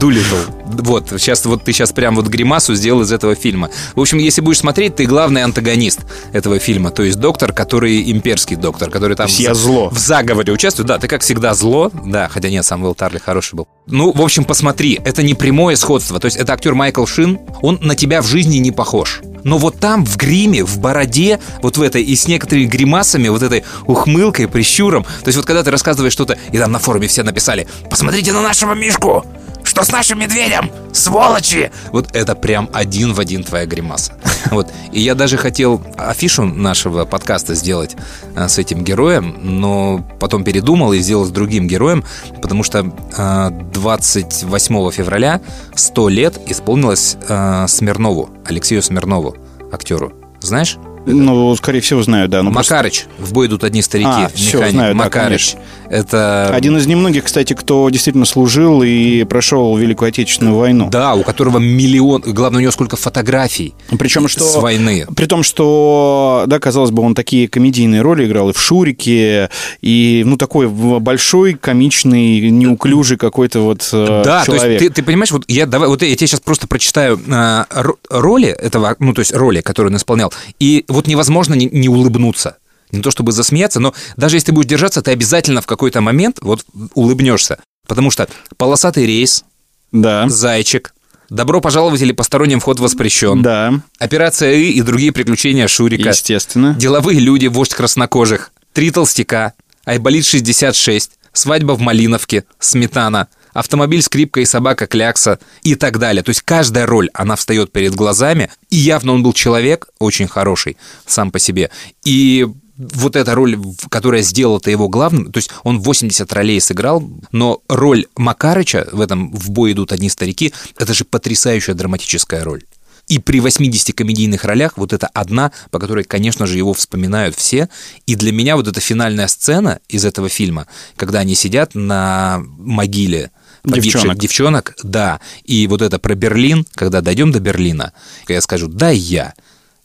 [0.00, 0.36] Дулитл.
[0.64, 3.68] Вот, сейчас вот ты сейчас прям вот гримасу сделал из этого фильма.
[3.94, 6.00] В общем, если будешь смотреть, ты главный антагонист
[6.32, 6.90] этого фильма.
[6.90, 9.90] То есть доктор, который имперский доктор, который там То есть я зло.
[9.90, 10.88] в заговоре участвует.
[10.88, 11.90] Да, ты как всегда зло.
[12.06, 13.68] Да, хотя нет, сам Уилл Тарли хороший был.
[13.88, 16.18] Ну, в общем, посмотри, это не прямое сходство.
[16.18, 19.20] То есть это актер Майкл Шин, он на тебя в жизни не похож.
[19.44, 23.42] Но вот там, в гриме, в бороде, вот в этой, и с некоторыми гримасами, вот
[23.42, 25.04] этой ухмылкой, прищуром.
[25.04, 28.42] То есть вот когда ты рассказываешь что-то, и там на форуме все написали, посмотрите на
[28.42, 29.24] нашего Мишку,
[29.70, 31.70] что с нашим медведем, сволочи!
[31.92, 34.14] Вот это прям один в один твоя гримаса.
[34.50, 34.68] Вот.
[34.90, 37.94] И я даже хотел афишу нашего подкаста сделать
[38.34, 42.04] а, с этим героем, но потом передумал и сделал с другим героем,
[42.42, 45.40] потому что а, 28 февраля
[45.74, 49.36] 100 лет исполнилось а, Смирнову, Алексею Смирнову,
[49.70, 50.12] актеру.
[50.40, 50.78] Знаешь?
[51.06, 52.42] Ну, скорее всего, знаю, да.
[52.42, 53.06] Ну, просто Макарыч.
[53.18, 54.08] В бой идут одни старики.
[54.08, 54.70] А, механик.
[54.70, 55.56] знаю, да, Макарыч.
[55.88, 56.50] Это...
[56.54, 60.88] Один из немногих, кстати, кто действительно служил и прошел Великую Отечественную войну.
[60.90, 62.22] Да, у которого миллион...
[62.22, 64.44] Главное, у него сколько фотографий Причем, что...
[64.44, 65.06] с войны.
[65.16, 70.22] При том, что, да, казалось бы, он такие комедийные роли играл и в «Шурике», и,
[70.24, 74.80] ну, такой большой, комичный, неуклюжий какой-то вот э, Да, то человек.
[74.80, 78.48] есть ты, ты понимаешь, вот я давай, вот я тебе сейчас просто прочитаю ро- роли
[78.48, 82.56] этого, ну то есть роли, которые он исполнял, и вот невозможно не, не улыбнуться.
[82.90, 86.38] Не то чтобы засмеяться, но даже если ты будешь держаться, ты обязательно в какой-то момент
[86.40, 87.58] вот улыбнешься.
[87.86, 89.44] Потому что полосатый рейс,
[89.92, 90.92] Да, зайчик,
[91.28, 96.74] добро пожаловать или посторонним вход воспрещен, да, операция И и другие приключения Шурика, естественно.
[96.74, 99.52] деловые люди, вождь краснокожих, три толстяка,
[99.84, 106.22] Айболит 66, свадьба в Малиновке, сметана, автомобиль, скрипка и собака Клякса и так далее.
[106.22, 110.76] То есть каждая роль, она встает перед глазами, и явно он был человек очень хороший
[111.06, 111.70] сам по себе.
[112.04, 112.46] И
[112.80, 113.58] вот эта роль,
[113.90, 119.32] которая сделала-то его главным, то есть он 80 ролей сыграл, но роль Макарыча в этом
[119.32, 122.62] «В бой идут одни старики» это же потрясающая драматическая роль.
[123.08, 127.68] И при 80 комедийных ролях вот это одна, по которой, конечно же, его вспоминают все.
[128.06, 133.32] И для меня вот эта финальная сцена из этого фильма, когда они сидят на могиле
[133.64, 134.18] Девчонок.
[134.18, 135.20] девчонок, да.
[135.44, 137.92] И вот это про Берлин, когда дойдем до Берлина,
[138.28, 139.34] я скажу, да, я,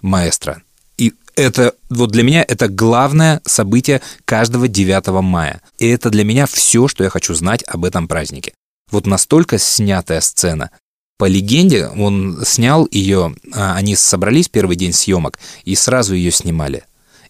[0.01, 0.61] маэстро.
[0.97, 5.61] И это вот для меня это главное событие каждого 9 мая.
[5.77, 8.53] И это для меня все, что я хочу знать об этом празднике.
[8.91, 10.71] Вот настолько снятая сцена.
[11.17, 16.83] По легенде, он снял ее, а, они собрались первый день съемок и сразу ее снимали.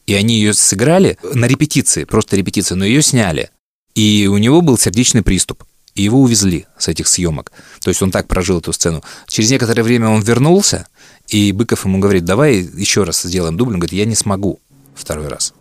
[0.08, 3.50] И они ее сыграли на репетиции, просто репетиции, но ее сняли.
[3.94, 5.64] И у него был сердечный приступ.
[5.96, 7.52] И его увезли с этих съемок.
[7.82, 9.02] То есть он так прожил эту сцену.
[9.28, 10.88] Через некоторое время он вернулся,
[11.28, 13.74] и Быков ему говорит, давай еще раз сделаем дубль.
[13.74, 14.60] Он говорит, я не смогу
[14.94, 15.54] второй раз.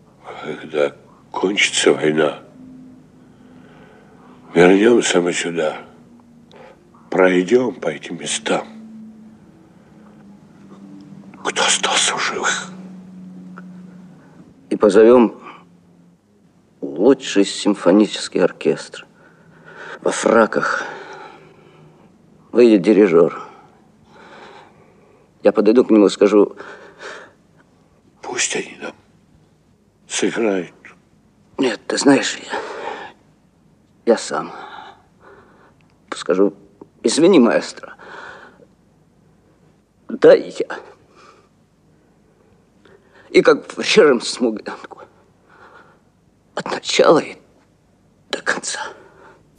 [0.42, 0.92] Когда
[1.30, 2.40] кончится война,
[4.54, 5.78] вернемся мы сюда,
[7.10, 8.66] пройдем по этим местам.
[11.44, 12.74] Кто остался в живых?
[14.74, 15.34] и позовем
[16.80, 19.06] лучший симфонический оркестр.
[20.04, 20.84] Во фраках
[22.52, 23.40] выйдет дирижер.
[25.42, 26.58] Я подойду к нему и скажу,
[28.20, 28.92] Пусть они нам
[30.06, 30.74] сыграют.
[31.56, 32.52] нет, ты знаешь, я,
[34.04, 34.52] я сам.
[36.14, 36.52] Скажу,
[37.02, 37.94] извини, маэстро.
[40.08, 40.80] Да, я.
[43.30, 45.00] И как в режим смуглянку.
[46.54, 47.38] От начала и
[48.30, 48.80] до конца.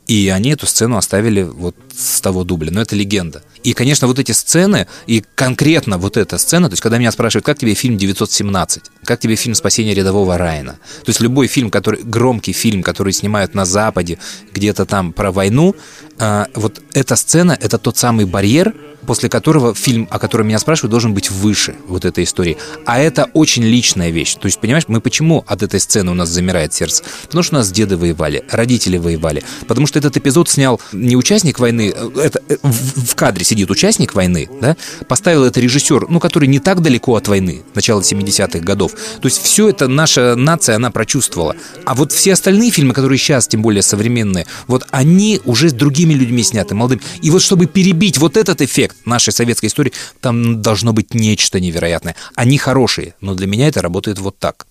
[0.08, 2.72] И они эту сцену оставили вот с того дубля.
[2.72, 3.42] Но это легенда.
[3.64, 7.46] И, конечно, вот эти сцены, и конкретно вот эта сцена, то есть, когда меня спрашивают,
[7.46, 12.04] как тебе фильм 917, как тебе фильм «Спасение рядового Райана», то есть, любой фильм, который,
[12.04, 14.20] громкий фильм, который снимают на Западе,
[14.54, 15.76] где-то там про войну,
[16.18, 18.74] а, вот эта сцена, это тот самый барьер,
[19.06, 22.58] после которого фильм, о котором меня спрашивают, должен быть выше вот этой истории.
[22.86, 24.36] А это очень личная вещь.
[24.36, 27.04] То есть, понимаешь, мы почему от этой сцены у нас замирает сердце?
[27.24, 29.44] Потому что у нас деды воевали, родители воевали.
[29.68, 33.70] Потому что этот эпизод снял не участник войны, э, это э, в, в кадре сидит
[33.70, 34.76] участник войны, да,
[35.08, 38.94] поставил это режиссер, ну, который не так далеко от войны, начала 70-х годов.
[38.94, 41.56] То есть все это наша нация, она прочувствовала.
[41.86, 45.74] А вот все остальные фильмы, которые сейчас, тем более современные, вот они уже с
[46.06, 47.02] другими людьми сняты, молодыми.
[47.22, 49.92] И вот чтобы перебить вот этот эффект нашей советской истории,
[50.22, 52.16] там должно быть нечто невероятное.
[52.36, 54.66] Они хорошие, но для меня это работает вот так.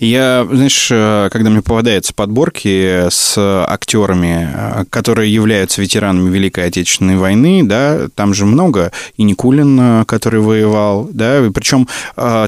[0.00, 7.16] Я, знаешь, э, когда мне попадаются подборки с актерами, э, которые являются ветеранами Великой Отечественной
[7.16, 11.88] войны, да, там же много, и Никулин, э, который воевал, да, причем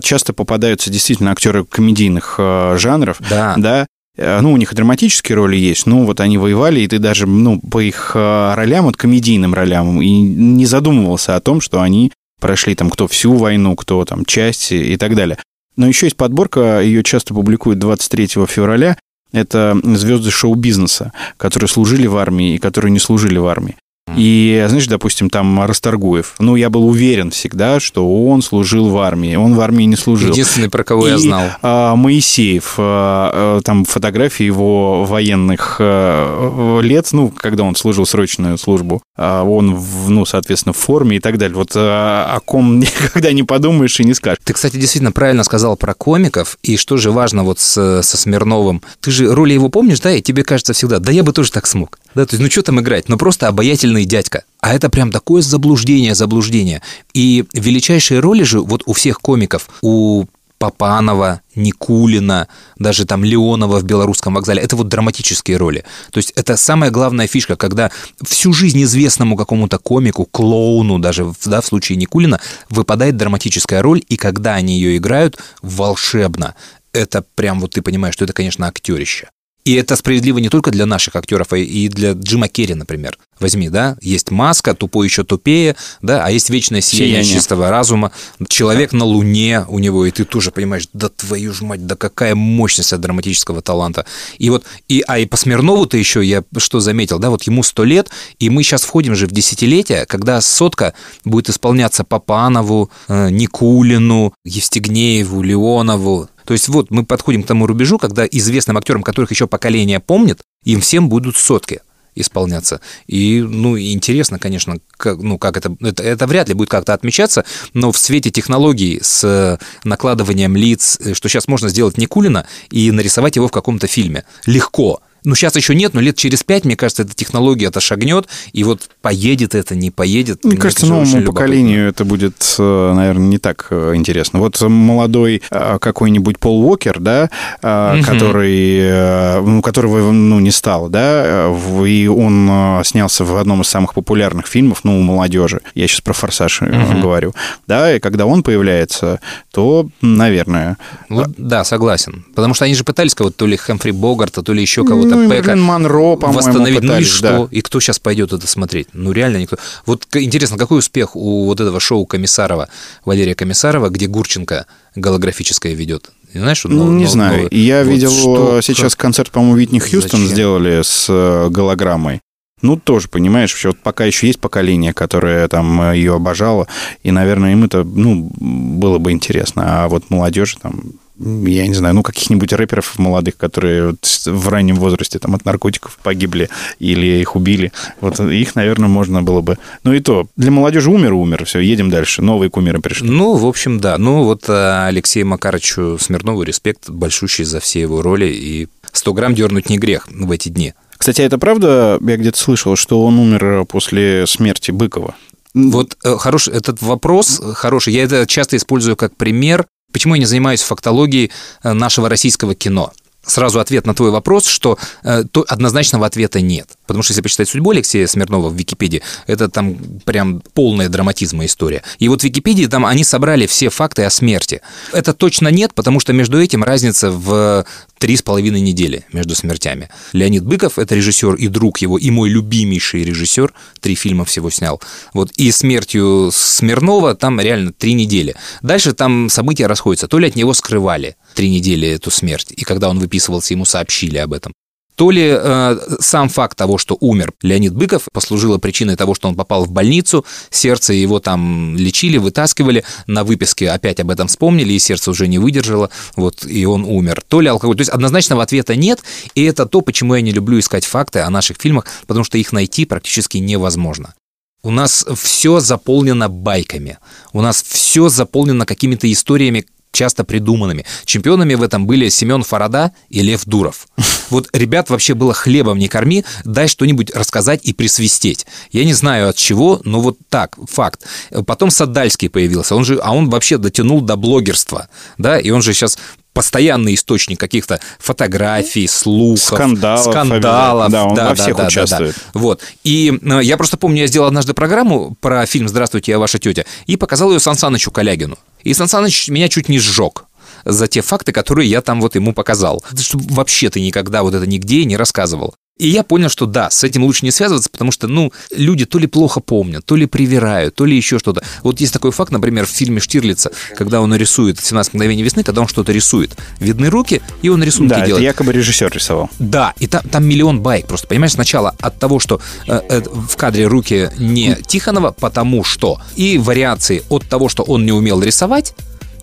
[0.02, 2.40] часто попадаются действительно актеры комедийных
[2.76, 3.54] жанров, Да.
[3.56, 7.26] да, ну, у них и драматические роли есть, ну, вот они воевали, и ты даже,
[7.26, 12.74] ну, по их ролям, вот комедийным ролям, и не задумывался о том, что они прошли
[12.74, 15.38] там кто всю войну, кто там часть и так далее.
[15.76, 18.96] Но еще есть подборка, ее часто публикуют 23 февраля.
[19.32, 23.76] Это звезды шоу-бизнеса, которые служили в армии и которые не служили в армии.
[24.14, 26.34] И, знаешь, допустим, там Расторгуев.
[26.38, 29.34] Ну, я был уверен всегда, что он служил в армии.
[29.34, 30.30] Он в армии не служил.
[30.30, 31.44] Единственный, про кого И, я знал.
[31.60, 38.58] а, Моисеев, а, а, там фотографии его военных а, лет, ну, когда он служил срочную
[38.58, 41.56] службу, а, он, в, ну, соответственно, в форме и так далее.
[41.56, 44.38] Вот а, о ком никогда не подумаешь и не скажешь.
[44.44, 48.82] Ты, кстати, действительно правильно сказал про комиков, и что же важно вот с, со Смирновым.
[49.00, 51.66] Ты же роли его помнишь, да, и тебе кажется всегда, да я бы тоже так
[51.66, 51.98] смог.
[52.14, 53.48] Да, то есть, ну что там играть, ну просто
[53.96, 54.44] обаятельный дядька.
[54.60, 56.82] А это прям такое заблуждение, заблуждение.
[57.14, 60.24] И величайшие роли же вот у всех комиков, у
[60.58, 64.62] Папанова, Никулина, даже там Леонова в Белорусском вокзале.
[64.62, 65.84] Это вот драматические роли.
[66.10, 67.90] То есть это самая главная фишка, когда
[68.24, 74.16] всю жизнь известному какому-то комику, клоуну, даже да, в случае Никулина, выпадает драматическая роль, и
[74.16, 76.54] когда они ее играют, волшебно.
[76.92, 79.28] Это прям вот ты понимаешь, что это, конечно, актерище.
[79.66, 83.18] И это справедливо не только для наших актеров, а и для Джима Керри, например.
[83.40, 87.34] Возьми, да, есть маска, тупой еще тупее, да, а есть вечное сияние, Сияние.
[87.34, 88.12] чистого разума.
[88.48, 92.36] Человек на Луне у него, и ты тоже понимаешь, да твою ж мать, да какая
[92.36, 94.06] мощность от драматического таланта.
[94.38, 97.82] И вот, и, а и по Смирнову-то еще я что заметил, да, вот ему сто
[97.82, 104.32] лет, и мы сейчас входим же в десятилетие, когда сотка будет исполняться Папанову, э, Никулину,
[104.44, 109.46] Евстигнееву, Леонову, то есть вот мы подходим к тому рубежу, когда известным актерам, которых еще
[109.46, 111.80] поколение помнит, им всем будут сотки
[112.14, 112.80] исполняться.
[113.06, 116.02] И, ну, интересно, конечно, как, ну, как это, это...
[116.02, 121.28] Это вряд ли будет как-то отмечаться, но в свете технологий с накладыванием лиц, э, что
[121.28, 124.24] сейчас можно сделать Никулина и нарисовать его в каком-то фильме.
[124.46, 125.02] Легко.
[125.26, 128.88] Ну, сейчас еще нет, но лет через пять, мне кажется, эта технология отошагнет, и вот
[129.02, 130.44] поедет это, не поедет.
[130.44, 134.38] Мне это кажется, же новому поколению это будет, э, наверное, не так э, интересно.
[134.38, 137.28] Вот молодой э, какой-нибудь Пол Уокер, да,
[137.60, 138.04] Мгм.
[138.04, 141.52] который, ну, которого ну, не стал, да,
[141.84, 145.60] и он снялся в одном из самых популярных фильмов, ну, у молодежи.
[145.74, 147.00] Я сейчас про «Форсаж» Мгм.
[147.00, 147.34] говорю.
[147.66, 149.18] Да, и когда он появляется,
[149.50, 150.76] то, наверное...
[151.08, 152.24] Вот, да, согласен.
[152.36, 155.24] Потому что они же пытались кого-то, то ли Хэмфри Богарта, то ли еще кого-то ну,
[155.24, 156.74] и Пэка Мерлин Монро, по-моему, восстановить.
[156.80, 157.22] Ну и пытались, что?
[157.22, 157.48] да.
[157.50, 158.88] И кто сейчас пойдет это смотреть?
[158.92, 159.56] Ну реально никто.
[159.86, 162.68] Вот интересно, какой успех у вот этого шоу Комиссарова,
[163.04, 166.10] Валерия Комиссарова, где Гурченко голографическое ведет?
[166.34, 167.32] Знаешь, что Ну, не нов- знаю.
[167.36, 167.48] новое?
[167.48, 170.26] И Я Вот видел что, э, сейчас как- концерт, по-моему, Витни Хьюстон Зачем?
[170.34, 172.20] сделали с э, голограммой.
[172.62, 176.66] Ну, тоже, понимаешь, вообще вот пока еще есть поколение, которое там э, ее обожало,
[177.02, 179.84] и, наверное, им это, ну, было бы интересно.
[179.84, 180.80] А вот молодежь там,
[181.18, 185.98] я не знаю, ну, каких-нибудь рэперов молодых, которые вот в раннем возрасте там от наркотиков
[186.02, 186.48] погибли
[186.78, 189.58] или их убили, вот их, наверное, можно было бы...
[189.84, 193.08] Ну, и то, для молодежи умер, умер, все, едем дальше, новые кумиры пришли.
[193.08, 193.98] Ну, в общем, да.
[193.98, 199.34] Ну, вот э, Алексею Макаровичу Смирнову респект большущий за все его роли, и 100 грамм
[199.34, 200.74] дернуть не грех в эти дни.
[200.96, 201.98] Кстати, это правда?
[202.00, 205.14] Я где-то слышал, что он умер после смерти Быкова.
[205.54, 207.94] Вот э, хороший этот вопрос хороший.
[207.94, 209.66] Я это часто использую как пример.
[209.92, 211.30] Почему я не занимаюсь фактологией
[211.62, 212.92] э, нашего российского кино?
[213.26, 216.68] Сразу ответ на твой вопрос, что э, то однозначного ответа нет.
[216.86, 221.82] Потому что если почитать судьбу Алексея Смирнова в Википедии, это там прям полная драматизма история.
[221.98, 224.60] И вот в Википедии там они собрали все факты о смерти.
[224.92, 227.66] Это точно нет, потому что между этим разница в
[227.98, 229.88] три с половиной недели между смертями.
[230.12, 234.80] Леонид Быков— это режиссер и друг его, и мой любимейший режиссер, три фильма всего снял.
[235.12, 238.36] Вот и смертью Смирнова там реально три недели.
[238.62, 240.08] Дальше там события расходятся.
[240.08, 244.18] То ли от него скрывали три недели эту смерть, и когда он выписывался, ему сообщили
[244.18, 244.52] об этом
[244.96, 249.36] то ли э, сам факт того, что умер Леонид Быков, послужило причиной того, что он
[249.36, 254.78] попал в больницу, сердце его там лечили, вытаскивали, на выписке опять об этом вспомнили, и
[254.78, 257.22] сердце уже не выдержало, вот, и он умер.
[257.28, 257.76] То ли алкоголь.
[257.76, 259.02] То есть однозначного ответа нет,
[259.34, 262.52] и это то, почему я не люблю искать факты о наших фильмах, потому что их
[262.52, 264.14] найти практически невозможно.
[264.62, 266.98] У нас все заполнено байками.
[267.32, 269.66] У нас все заполнено какими-то историями,
[269.96, 270.84] часто придуманными.
[271.04, 273.88] Чемпионами в этом были Семен Фарада и Лев Дуров.
[274.28, 278.44] Вот ребят вообще было хлебом не корми, дай что-нибудь рассказать и присвистеть.
[278.72, 281.04] Я не знаю от чего, но вот так, факт.
[281.46, 285.72] Потом Садальский появился, он же, а он вообще дотянул до блогерства, да, и он же
[285.72, 285.96] сейчас
[286.36, 290.92] постоянный источник каких-то фотографий, слухов, скандалов, скандалов.
[290.92, 292.14] Да, он да, во да, всех да, участвует.
[292.14, 292.40] Да, да.
[292.40, 292.60] Вот.
[292.84, 296.66] И э, я просто помню, я сделал однажды программу про фильм «Здравствуйте, я ваша тетя»
[296.86, 298.36] и показал ее Сан Санычу Калягину.
[298.64, 300.26] И Сан Саныч меня чуть не сжег
[300.66, 302.84] за те факты, которые я там вот ему показал.
[303.00, 305.54] Чтобы вообще ты никогда вот это нигде не рассказывал.
[305.78, 308.98] И я понял, что да, с этим лучше не связываться, потому что, ну, люди то
[308.98, 311.42] ли плохо помнят, то ли привирают, то ли еще что-то.
[311.62, 315.60] Вот есть такой факт, например, в фильме Штирлица, когда он рисует «17 мгновений весны», когда
[315.60, 316.34] он что-то рисует.
[316.60, 318.14] Видны руки, и он рисунки да, делает.
[318.14, 319.28] это якобы режиссер рисовал.
[319.38, 321.08] Да, и там, там миллион байк просто.
[321.08, 326.38] Понимаешь, сначала от того, что э, э, в кадре руки не Тихонова, потому что, и
[326.38, 328.74] вариации от того, что он не умел рисовать,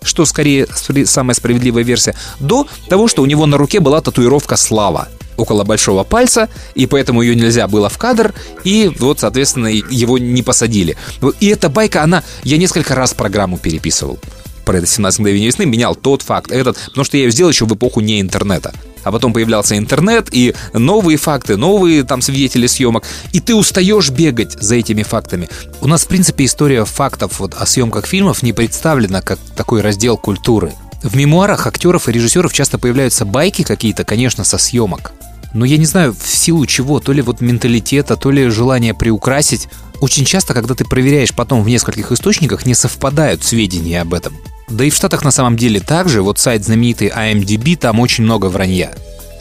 [0.04, 0.68] что скорее
[1.06, 6.04] самая справедливая версия, до того, что у него на руке была татуировка «Слава» около большого
[6.04, 10.96] пальца, и поэтому ее нельзя было в кадр, и вот, соответственно, его не посадили.
[11.40, 12.22] И эта байка, она...
[12.42, 14.18] Я несколько раз программу переписывал
[14.64, 17.66] про это 17 мгновений весны, менял тот факт, этот, потому что я ее сделал еще
[17.66, 18.72] в эпоху не интернета.
[19.02, 24.52] А потом появлялся интернет и новые факты, новые там свидетели съемок, и ты устаешь бегать
[24.52, 25.50] за этими фактами.
[25.82, 30.16] У нас, в принципе, история фактов вот о съемках фильмов не представлена как такой раздел
[30.16, 30.72] культуры.
[31.04, 35.12] В мемуарах актеров и режиссеров часто появляются байки какие-то, конечно, со съемок.
[35.52, 39.68] Но я не знаю, в силу чего, то ли вот менталитета, то ли желание приукрасить.
[40.00, 44.34] Очень часто, когда ты проверяешь потом в нескольких источниках, не совпадают сведения об этом.
[44.70, 48.46] Да и в Штатах на самом деле также, вот сайт знаменитый IMDb, там очень много
[48.46, 48.90] вранья.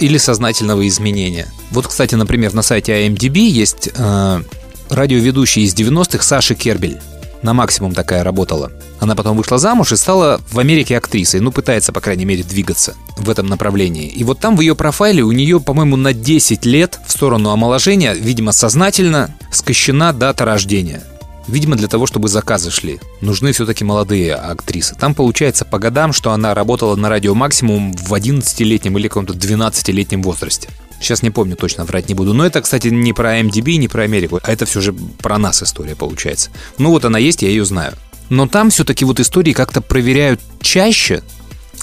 [0.02, 1.48] Или сознательного изменения.
[1.72, 4.44] Вот, кстати, например, на сайте IMDb есть э,
[4.90, 7.00] радиоведущий из 90-х Саши Кербель
[7.44, 8.72] на максимум такая работала.
[9.00, 12.96] Она потом вышла замуж и стала в Америке актрисой, ну, пытается, по крайней мере, двигаться
[13.18, 14.08] в этом направлении.
[14.08, 18.14] И вот там в ее профайле у нее, по-моему, на 10 лет в сторону омоложения,
[18.14, 21.04] видимо, сознательно скощена дата рождения.
[21.48, 23.00] Видимо, для того, чтобы заказы шли.
[23.20, 24.96] Нужны все-таки молодые актрисы.
[24.96, 30.24] Там получается по годам, что она работала на радио максимум в 11-летнем или каком-то 12-летнем
[30.24, 30.70] возрасте.
[31.04, 32.34] Сейчас не помню точно, врать не буду.
[32.34, 35.62] Но это, кстати, не про MDB, не про Америку, а это все же про нас
[35.62, 36.50] история получается.
[36.78, 37.94] Ну вот она есть, я ее знаю.
[38.30, 41.22] Но там все-таки вот истории как-то проверяют чаще,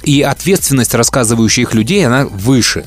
[0.02, 2.86] и ответственность рассказывающих людей, она выше.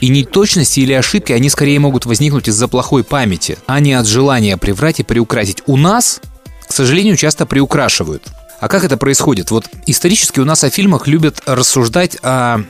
[0.00, 4.56] И неточности или ошибки, они скорее могут возникнуть из-за плохой памяти, а не от желания
[4.56, 5.62] приврать и приукрасить.
[5.66, 6.20] У нас,
[6.66, 8.28] к сожалению, часто приукрашивают.
[8.60, 9.50] А как это происходит?
[9.50, 12.62] Вот исторически у нас о фильмах любят рассуждать о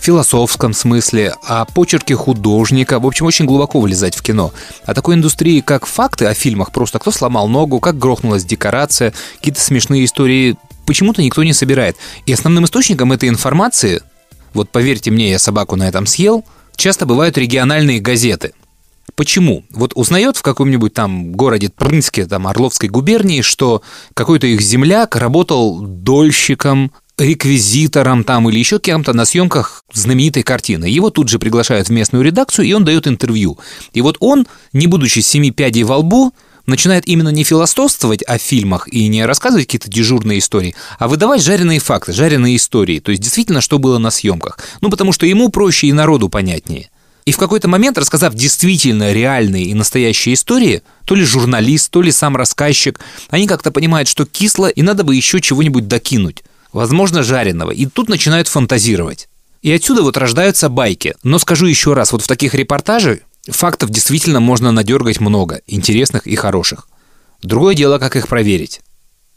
[0.00, 4.52] философском смысле, о почерке художника, в общем, очень глубоко влезать в кино.
[4.84, 9.60] О такой индустрии, как факты о фильмах, просто кто сломал ногу, как грохнулась декорация, какие-то
[9.60, 11.96] смешные истории, почему-то никто не собирает.
[12.26, 14.02] И основным источником этой информации,
[14.54, 16.44] вот поверьте мне, я собаку на этом съел,
[16.76, 18.52] часто бывают региональные газеты.
[19.14, 19.64] Почему?
[19.70, 23.82] Вот узнает в каком-нибудь там городе Прынске, там Орловской губернии, что
[24.14, 30.86] какой-то их земляк работал дольщиком, реквизитором там или еще кем-то на съемках знаменитой картины.
[30.86, 33.58] Его тут же приглашают в местную редакцию, и он дает интервью.
[33.92, 36.32] И вот он, не будучи семи пядей во лбу,
[36.66, 41.80] начинает именно не философствовать о фильмах и не рассказывать какие-то дежурные истории, а выдавать жареные
[41.80, 43.00] факты, жареные истории.
[43.00, 44.58] То есть действительно, что было на съемках.
[44.80, 46.90] Ну, потому что ему проще и народу понятнее.
[47.24, 52.10] И в какой-то момент, рассказав действительно реальные и настоящие истории, то ли журналист, то ли
[52.10, 56.42] сам рассказчик, они как-то понимают, что кисло, и надо бы еще чего-нибудь докинуть
[56.72, 59.28] возможно, жареного, и тут начинают фантазировать.
[59.62, 61.14] И отсюда вот рождаются байки.
[61.22, 66.36] Но скажу еще раз, вот в таких репортажах фактов действительно можно надергать много, интересных и
[66.36, 66.88] хороших.
[67.42, 68.80] Другое дело, как их проверить.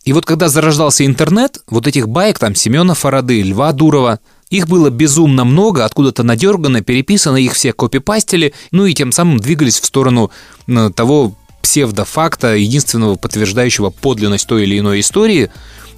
[0.03, 4.19] И вот когда зарождался интернет, вот этих байк, там, Семена Фарады, Льва Дурова,
[4.49, 9.79] Их было безумно много, откуда-то надергано, переписано, их все копипастили, ну и тем самым двигались
[9.79, 10.29] в сторону
[10.67, 15.51] э, того псевдофакта, единственного подтверждающего подлинность той или иной истории,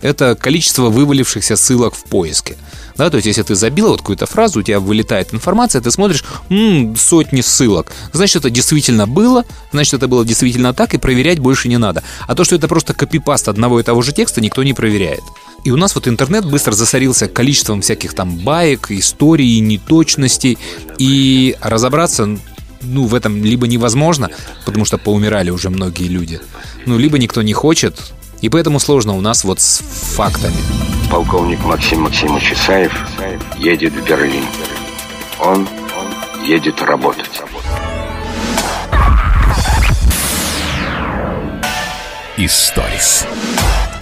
[0.03, 2.57] это количество вывалившихся ссылок в поиске.
[2.97, 6.23] Да, то есть, если ты забил вот какую-то фразу, у тебя вылетает информация, ты смотришь,
[6.49, 7.91] м-м, сотни ссылок.
[8.11, 12.03] Значит, это действительно было, значит, это было действительно так, и проверять больше не надо.
[12.27, 15.23] А то, что это просто копипаст одного и того же текста, никто не проверяет.
[15.63, 20.57] И у нас вот интернет быстро засорился количеством всяких там баек, историй, неточностей,
[20.99, 22.37] и разобраться
[22.81, 24.29] ну, в этом либо невозможно,
[24.65, 26.41] потому что поумирали уже многие люди,
[26.85, 28.13] ну, либо никто не хочет,
[28.43, 29.81] и поэтому сложно у нас вот с
[30.15, 30.57] фактами.
[31.09, 32.93] Полковник Максим Максимович Исаев
[33.57, 34.43] едет в Берлин.
[35.39, 35.65] Он
[36.45, 37.41] едет работать.
[42.35, 43.25] Историс.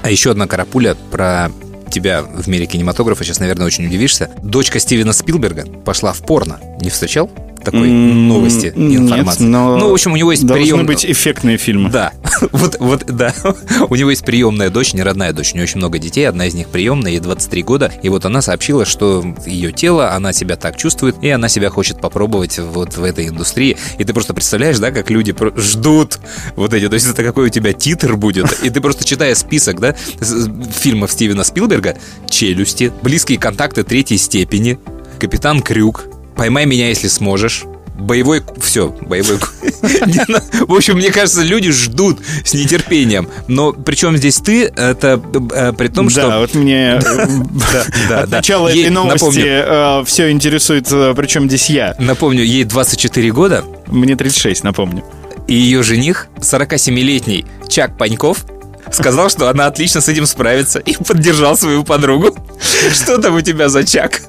[0.02, 1.52] А еще одна карапуля про
[1.92, 4.32] тебя в мире кинематографа, сейчас, наверное, очень удивишься.
[4.42, 6.60] Дочка Стивена Спилберга пошла в порно.
[6.82, 7.30] Не встречал?
[7.64, 9.44] Такой новости, нет, информации.
[9.44, 10.86] но ну, в общем, у него есть Должны прием...
[10.86, 11.90] быть эффектные фильмы.
[11.90, 12.14] Да,
[12.52, 13.34] вот, вот, да.
[13.90, 15.52] У него есть приемная дочь, не родная дочь.
[15.54, 17.92] У него очень много детей, одна из них приемная, ей 23 года.
[18.02, 22.02] И вот она сообщила, что ее тело, она себя так чувствует, и она себя хочет
[22.02, 23.78] попробовать вот в этой индустрии.
[23.98, 26.20] И ты просто представляешь, да, как люди ждут
[26.56, 26.88] вот эти.
[26.88, 28.52] То есть это какой у тебя титр будет.
[28.64, 31.98] И ты просто читая список, да, фильмов Стивена Спилберга,
[32.30, 34.80] «Челюсти», «Близкие контакты третьей степени»,
[35.20, 36.11] «Капитан Крюк»,
[36.42, 38.42] «Поймай меня, если сможешь», Боевой...
[38.60, 39.38] Все, боевой...
[40.28, 43.30] Ну, В общем, мне кажется, люди ждут с нетерпением.
[43.48, 45.22] Но причем здесь ты, это
[45.54, 46.40] э, при том, Да, что...
[46.40, 47.00] вот мне э,
[48.10, 48.38] да, от да.
[48.38, 50.06] начала этой новости напомню.
[50.06, 51.96] все интересует, э, причем здесь я.
[52.00, 55.04] Напомню, ей 24 года, Мне 36, напомню.
[55.48, 58.46] и ее жених, 47-летний Чак Паньков,
[58.92, 62.36] сказал, что она отлично с этим справится и поддержал свою подругу.
[62.92, 64.22] Что там у тебя за Чак?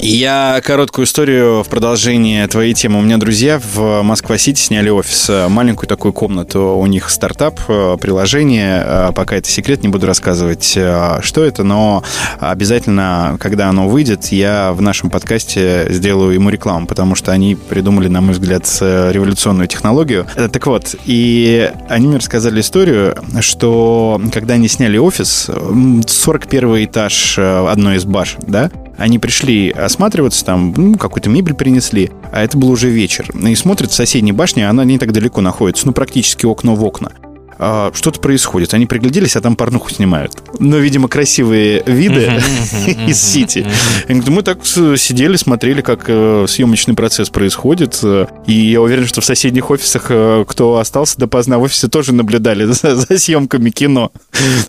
[0.00, 3.00] Я короткую историю в продолжение твоей темы.
[3.00, 5.28] У меня друзья в Москва-Сити сняли офис.
[5.28, 6.76] Э, Маленькую такую комнату.
[6.76, 8.80] У них стартап, э, приложение.
[8.86, 12.04] Э, Пока это секрет, не буду рассказывать, что это, но
[12.38, 18.06] обязательно, когда оно выйдет, я в нашем подкасте сделаю ему рекламу, потому что они придумали,
[18.06, 20.26] на мой взгляд, революционную технологию.
[20.52, 27.38] Так вот, и они мне рассказали историю, что когда они сняли офис, м, 41 этаж
[27.38, 32.70] одной из башен, да, они пришли осматриваться, там ну, какую-то мебель принесли, а это был
[32.70, 33.30] уже вечер.
[33.34, 37.12] И смотрят, в соседней башне, она не так далеко находится, ну, практически окно в окна.
[37.58, 38.72] А, что-то происходит.
[38.74, 40.32] Они пригляделись, а там порнуху снимают.
[40.58, 42.40] Но, видимо, красивые виды
[43.06, 43.66] из Сити.
[44.08, 47.98] Мы так сидели, смотрели, как э, съемочный процесс происходит.
[48.02, 52.12] э, И я уверен, что в соседних офисах, э, кто остался допоздна в офисе, тоже
[52.14, 54.12] наблюдали за, за съемками кино.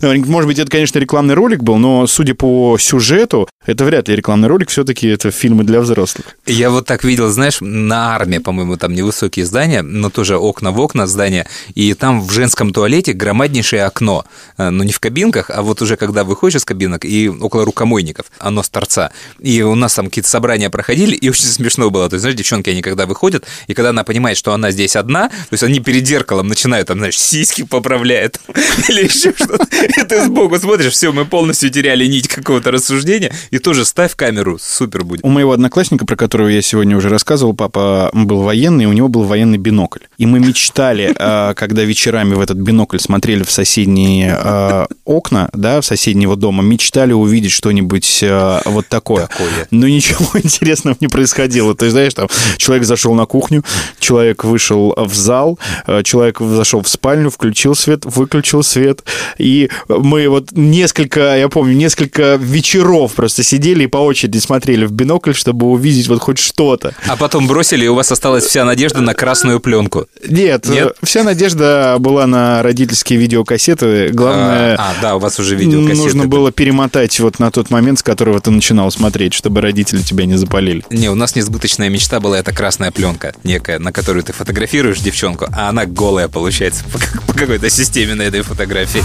[0.02, 4.48] Может быть, это, конечно, рекламный ролик был, но, судя по сюжету, это вряд ли рекламный
[4.48, 6.36] ролик, все-таки это фильмы для взрослых.
[6.46, 10.80] Я вот так видел, знаешь, на армии, по-моему, там невысокие здания, но тоже окна в
[10.80, 14.24] окна здания, и там в женском туалете громаднейшее окно,
[14.60, 18.26] Э, ну не в кабинках, а вот уже когда выходишь из кабинок и около рукомойников,
[18.38, 19.10] оно с торца.
[19.38, 22.08] И у нас там какие-то собрания проходили, и очень смешно было.
[22.08, 25.28] То есть, знаешь, девчонки, они когда выходят, и когда она понимает, что она здесь одна,
[25.28, 28.40] то есть они перед зеркалом начинают, там, знаешь, сиськи поправляют
[28.88, 29.66] или еще что-то.
[29.82, 34.58] И ты сбоку смотришь, все, мы полностью теряли нить какого-то рассуждения, и тоже ставь камеру,
[34.60, 35.24] супер будет.
[35.24, 39.24] У моего одноклассника, про которого я сегодня уже рассказывал, папа был военный, у него был
[39.24, 40.00] военный бинокль.
[40.18, 45.80] И мы мечтали, э, когда вечерами в этот бинокль смотрели в соседние э, окна, да,
[45.80, 49.26] в соседнего дома, мечтали увидеть что-нибудь э, вот такое.
[49.26, 49.68] Такое.
[49.70, 51.74] Но ничего интересного не происходило.
[51.74, 53.64] То есть, знаешь, там человек зашел на кухню,
[53.98, 59.04] человек вышел в зал, э, человек зашел в спальню, включил свет, выключил свет.
[59.38, 64.92] И мы вот несколько, я помню, несколько вечеров просто сидели и по очереди смотрели в
[64.92, 66.94] бинокль, чтобы увидеть вот хоть что-то.
[67.06, 70.06] А потом бросили, и у вас осталась вся надежда на красную пленку.
[70.28, 70.88] Нет, Нет?
[70.88, 74.08] э, вся надежда была на родительские видеокассеты.
[74.12, 75.96] Главное, А, а, да, у вас уже видеокассеты.
[76.02, 80.26] нужно было перемотать вот на тот момент, с которого ты начинал смотреть, чтобы родители тебя
[80.26, 80.84] не запалили.
[80.90, 85.46] Не, у нас несбыточная мечта была эта красная пленка некая, на которую ты фотографируешь девчонку,
[85.52, 89.02] а она голая получается по, по какой-то системе на этой фотографии.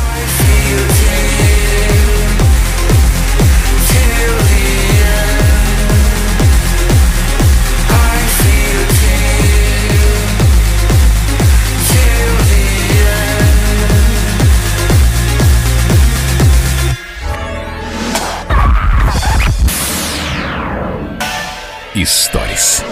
[21.95, 22.83] Историс.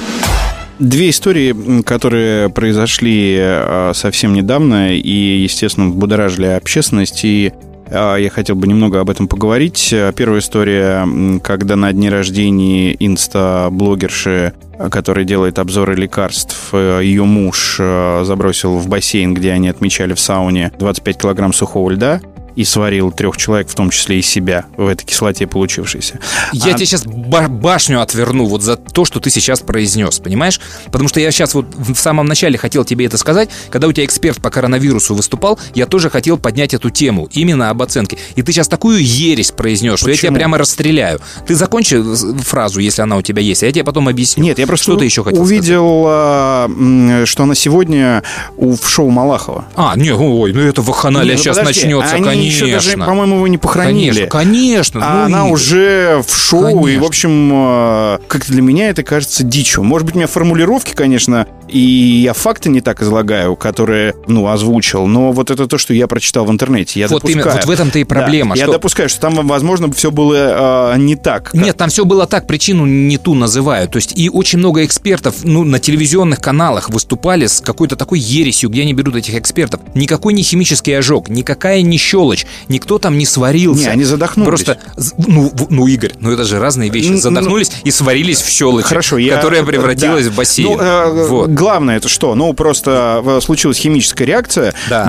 [0.79, 7.51] Две истории, которые произошли э, совсем недавно и, естественно, будоражили общественность и
[7.91, 9.89] А, Я хотел бы немного об этом поговорить.
[9.93, 11.05] А, Первая история,
[11.43, 18.87] когда на дне рождения инста-блогерши, а, которая делает обзоры лекарств, э, ее муж забросил в
[18.87, 22.21] бассейн, где они отмечали в сауне 25 килограмм сухого льда
[22.55, 26.19] и сварил трех человек, в том числе и себя, в этой кислоте получившейся.
[26.51, 30.59] Я А- тебе сейчас башню отверну вот за то, что ты сейчас произнес, понимаешь?
[30.91, 33.49] Потому что я сейчас вот в самом начале хотел тебе это сказать.
[33.69, 37.81] Когда у тебя эксперт по коронавирусу выступал, я тоже хотел поднять эту тему, именно об
[37.81, 38.17] оценке.
[38.35, 40.37] И ты сейчас такую ересь произнес, что я тебя Почему?
[40.37, 41.19] прямо расстреляю.
[41.47, 44.43] Ты закончи э, фразу, если она у тебя есть, а я тебе потом объясню.
[44.43, 48.23] Нет, я просто Что ты еще хотел увидел, а, м, что она сегодня
[48.57, 49.65] у, в шоу Малахова.
[49.75, 52.42] А, не, ой, ну это ваханалия Не, ну сейчас подожди, начнется, они конечно.
[52.45, 54.25] Еще даже, по-моему, его не похоронили.
[54.25, 55.01] Конечно, конечно.
[55.03, 55.53] А ну, она Игорь.
[55.53, 57.03] уже в шоу, и, Конечно.
[57.03, 59.83] в общем, э, как-то для меня это кажется дичью.
[59.83, 65.07] Может быть, у меня формулировки, конечно, и я факты не так излагаю, которые, ну, озвучил,
[65.07, 66.99] но вот это то, что я прочитал в интернете.
[66.99, 67.43] Я Вот допускаю.
[67.45, 70.93] именно, вот в этом-то и Да, проблема, Я что- допускаю, что там, возможно, все было
[70.93, 71.45] э, не так.
[71.51, 73.91] как- Нет, там все было так, причину не ту называют.
[73.91, 78.69] То есть и очень много экспертов ну, на телевизионных каналах выступали с какой-то такой ересью,
[78.69, 79.81] где они берут этих экспертов.
[79.95, 83.85] Никакой не химический ожог, никакая не щелочь, никто там не сварился.
[83.85, 84.47] Не, они задохнулись.
[84.47, 84.77] Просто,
[85.17, 87.09] ну, ну, Игорь, ну это же разные вещи.
[87.09, 89.35] Ну, Задохнулись и сварились в щелочь, Хорошо, я...
[89.37, 90.31] которая превратилась да.
[90.31, 90.67] в бассейн.
[90.67, 91.53] Ну, э, Вот.
[91.63, 92.35] Главное это что?
[92.35, 95.07] Ну, просто э, случилась химическая реакция, Да.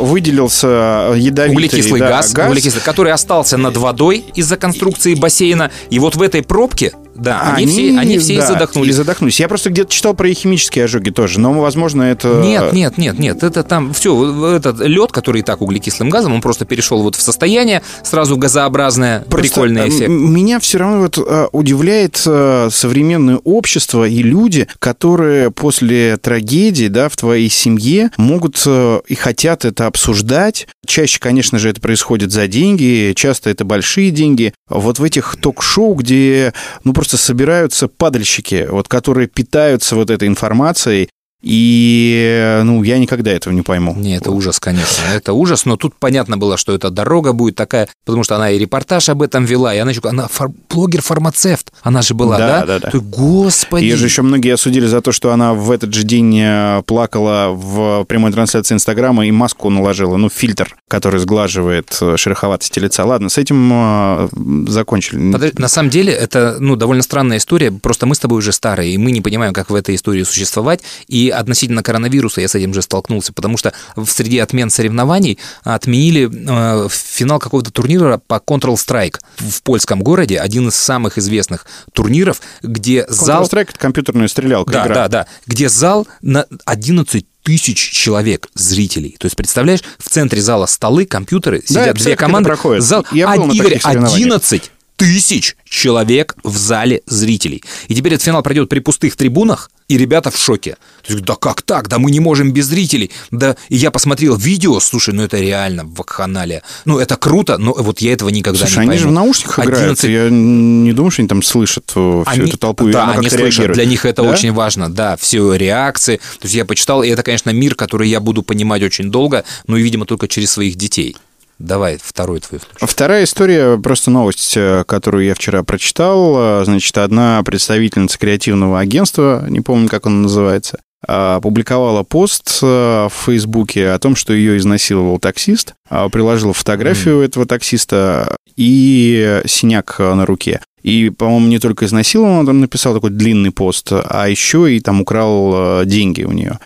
[0.00, 5.70] э, выделился ядовитый Углекислый да, газ, углекислый, который остался над водой из-за конструкции бассейна.
[5.90, 8.90] И вот в этой пробке, да, они, все, они все да, и задохнулись.
[8.90, 9.40] и задохнулись.
[9.40, 12.40] Я просто где-то читал про химические ожоги тоже, но, возможно, это...
[12.42, 16.40] Нет, нет, нет, нет, это там все, этот лед, который и так углекислым газом, он
[16.40, 20.08] просто перешел вот в состояние сразу газообразное, Просто, прикольный э, эффект.
[20.08, 27.08] Меня все равно вот э, удивляет э, современное общество и люди, которые после трагедии, да,
[27.08, 30.66] в твоей семье могут и хотят это обсуждать.
[30.86, 34.54] Чаще, конечно же, это происходит за деньги, часто это большие деньги.
[34.68, 36.52] Вот в этих ток-шоу, где,
[36.84, 41.08] ну, просто собираются падальщики, вот, которые питаются вот этой информацией,
[41.42, 43.94] и, ну, я никогда этого не пойму.
[43.96, 47.88] Не, это ужас, конечно, это ужас, но тут понятно было, что эта дорога будет такая,
[48.04, 52.02] потому что она и репортаж об этом вела, и она еще, она фар- блогер-фармацевт, она
[52.02, 52.60] же была, да?
[52.60, 52.90] Да, да, да.
[52.90, 53.84] Ты, господи.
[53.84, 57.48] Ее же еще многие осудили за то, что она в этот же день э, плакала
[57.50, 63.04] в прямой трансляции Инстаграма и маску наложила, ну, фильтр, который сглаживает э, шероховатости лица.
[63.04, 64.28] Ладно, с этим э,
[64.68, 65.32] закончили.
[65.32, 68.92] Подожди, на самом деле это ну, довольно странная история, просто мы с тобой уже старые,
[68.92, 72.74] и мы не понимаем, как в этой истории существовать, и относительно коронавируса я с этим
[72.74, 79.16] же столкнулся, потому что в среди отмен соревнований отменили э, финал какого-то турнира по Control-Strike
[79.38, 83.44] в польском городе, один из самых известных турниров, где зал...
[83.44, 84.94] Counter-Strike— это компьютерная стрелялка, Да, игра.
[84.94, 85.26] да, да.
[85.46, 89.16] Где зал на 11 тысяч человек зрителей.
[89.18, 92.48] То есть, представляешь, в центре зала столы, компьютеры, сидят две команды.
[92.48, 92.82] проходит.
[92.82, 94.16] Зал, Я а, Игорь, таких соревнованиях.
[94.36, 94.70] 11
[95.00, 97.62] тысяч человек в зале зрителей.
[97.88, 100.76] И теперь этот финал пройдет при пустых трибунах, и ребята в шоке.
[101.06, 101.88] То есть, да как так?
[101.88, 103.10] Да мы не можем без зрителей.
[103.30, 106.62] Да, и я посмотрел видео, слушай, ну это реально вакханалия.
[106.84, 109.02] Ну это круто, но вот я этого никогда Слушай, не они пойму.
[109.02, 109.82] же в наушниках играют.
[110.04, 113.10] 11 Я не думаю, что они там слышат э, всю они- эту толпу, и да,
[113.12, 113.72] они слышат, реагирует.
[113.72, 114.28] для них это Да?
[114.30, 116.16] очень важно, да, все реакции.
[116.38, 119.76] То есть я почитал, и это, конечно, мир, который я буду понимать очень долго, но,
[119.78, 121.16] видимо, только через своих детей.
[121.60, 122.86] Давай, второй твой включи.
[122.86, 126.62] Вторая история, просто новость, э, которую я вчера прочитал.
[126.62, 133.12] Э, Значит, одна представительница креативного агентства, не помню, как он называется, э, опубликовала пост в
[133.26, 135.74] Фейсбуке о том, что ее изнасиловал таксист,
[136.10, 140.62] приложила фотографию этого таксиста и синяк на руке.
[140.82, 145.02] И, по-моему, не только изнасиловал, он там написал такой длинный пост, а еще и там
[145.02, 146.58] украл деньги у нее.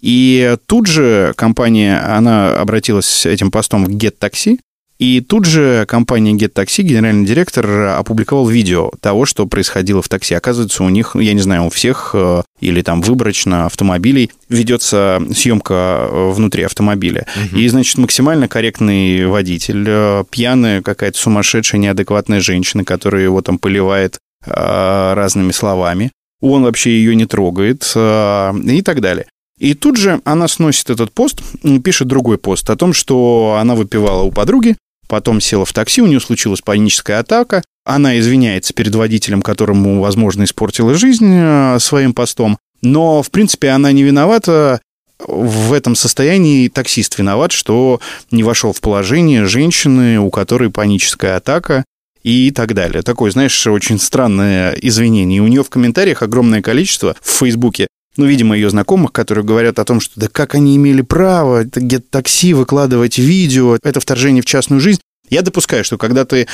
[0.00, 4.58] И тут же компания, она обратилась с этим постом в GetTaxi,
[5.00, 7.66] и тут же компания GetTaxi, генеральный директор,
[7.98, 10.34] опубликовал видео того, что происходило в такси.
[10.34, 16.06] Оказывается, у них, я не знаю, у всех э, или там выборочно автомобилей ведется съемка
[16.06, 17.26] э, внутри автомобиля.
[17.56, 24.18] И, значит, максимально корректный водитель, э, пьяная какая-то сумасшедшая, неадекватная женщина, которая его там поливает
[24.44, 26.12] разными словами.
[26.42, 29.26] Он вообще ее не трогает и так далее.
[29.60, 31.42] И тут же она сносит этот пост,
[31.84, 36.06] пишет другой пост о том, что она выпивала у подруги, потом села в такси, у
[36.06, 42.56] нее случилась паническая атака, она извиняется перед водителем, которому, возможно, испортила жизнь э, своим постом,
[42.80, 44.80] но, в принципе, она не виновата
[45.18, 48.00] в этом состоянии таксист виноват, что
[48.30, 51.84] не вошел в положение женщины, у которой паническая атака
[52.22, 53.02] и так далее.
[53.02, 55.38] Такое, знаешь, очень странное извинение.
[55.38, 59.78] И у нее в комментариях огромное количество в Фейсбуке ну, видимо, ее знакомых, которые говорят
[59.78, 64.46] о том, что да как они имели право где-то такси выкладывать видео, это вторжение в
[64.46, 65.00] частную жизнь.
[65.28, 66.48] Я допускаю, что когда ты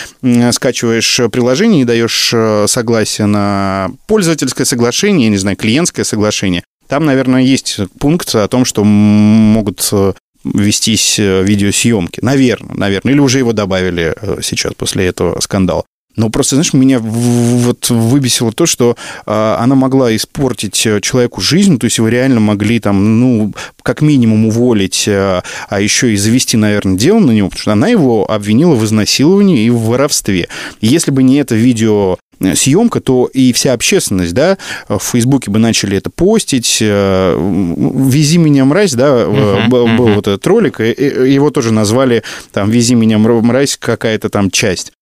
[0.52, 7.06] скачиваешь приложение и даешь э, согласие на пользовательское соглашение, я не знаю, клиентское соглашение, там,
[7.06, 10.12] наверное, есть пункт о том, что могут э,
[10.44, 12.20] вестись э, видеосъемки.
[12.22, 13.14] Наверное, наверное.
[13.14, 15.84] Или уже его добавили сейчас после этого скандала.
[16.16, 18.96] Но просто, знаешь, меня вот выбесило то, что
[19.26, 23.52] а, она могла испортить э, человеку жизнь, то есть его реально могли там, ну,
[23.82, 27.88] как минимум уволить, а, а еще и завести, наверное, дело на него, потому что она
[27.88, 30.48] его обвинила в изнасиловании и в воровстве.
[30.80, 34.56] И если бы не это видео э, съемка, то и вся общественность, да,
[34.88, 36.78] в Фейсбуке бы начали это постить.
[36.80, 40.14] Э, «Вези меня, мразь», да, uh-huh, был, uh-huh.
[40.14, 44.92] вот этот ролик, его тоже назвали там «Вези меня, мразь» какая-то там часть.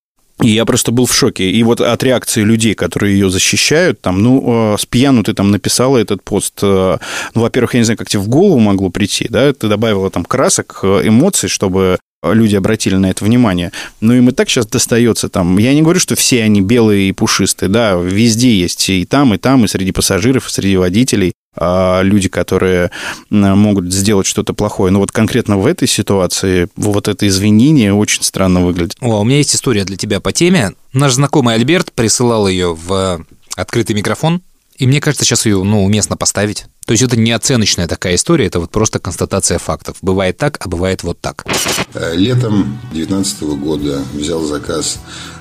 [0.42, 1.48] И я просто был в шоке.
[1.50, 5.50] И вот от реакции людей, которые ее защищают, там, ну, э, с пьяну ты там
[5.50, 6.58] написала этот пост.
[6.62, 6.98] Э,
[7.34, 10.24] ну, во-первых, я не знаю, как тебе в голову могло прийти, да, ты добавила там
[10.24, 13.70] красок, э, эмоций, чтобы люди обратили на это внимание.
[14.00, 15.58] Ну, им и так сейчас достается там.
[15.58, 19.38] Я не говорю, что все они белые и пушистые, да, везде есть и там, и
[19.38, 21.34] там, и среди пассажиров, и среди водителей.
[21.56, 22.90] А, люди, которые
[23.30, 24.92] могут сделать что-то плохое.
[24.92, 28.96] Но вот конкретно в этой ситуации вот это извинение очень странно выглядит.
[29.00, 30.72] О, у меня есть история для тебя по теме.
[30.92, 33.24] Наш знакомый Альберт присылал ее в
[33.56, 34.42] открытый микрофон,
[34.76, 36.66] и мне кажется, сейчас ее ну, уместно поставить.
[36.84, 39.96] То есть это не оценочная такая история, это вот просто констатация фактов.
[40.02, 41.46] Бывает так, а бывает вот так.
[41.94, 44.98] Э, летом 2019 года взял заказ,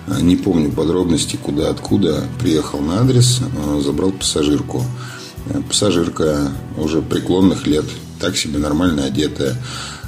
[0.08, 4.86] э, не помню подробности, куда, откуда, приехал на адрес, э, забрал пассажирку.
[5.68, 7.86] Пассажирка уже преклонных лет,
[8.20, 9.58] так себе нормально одетая,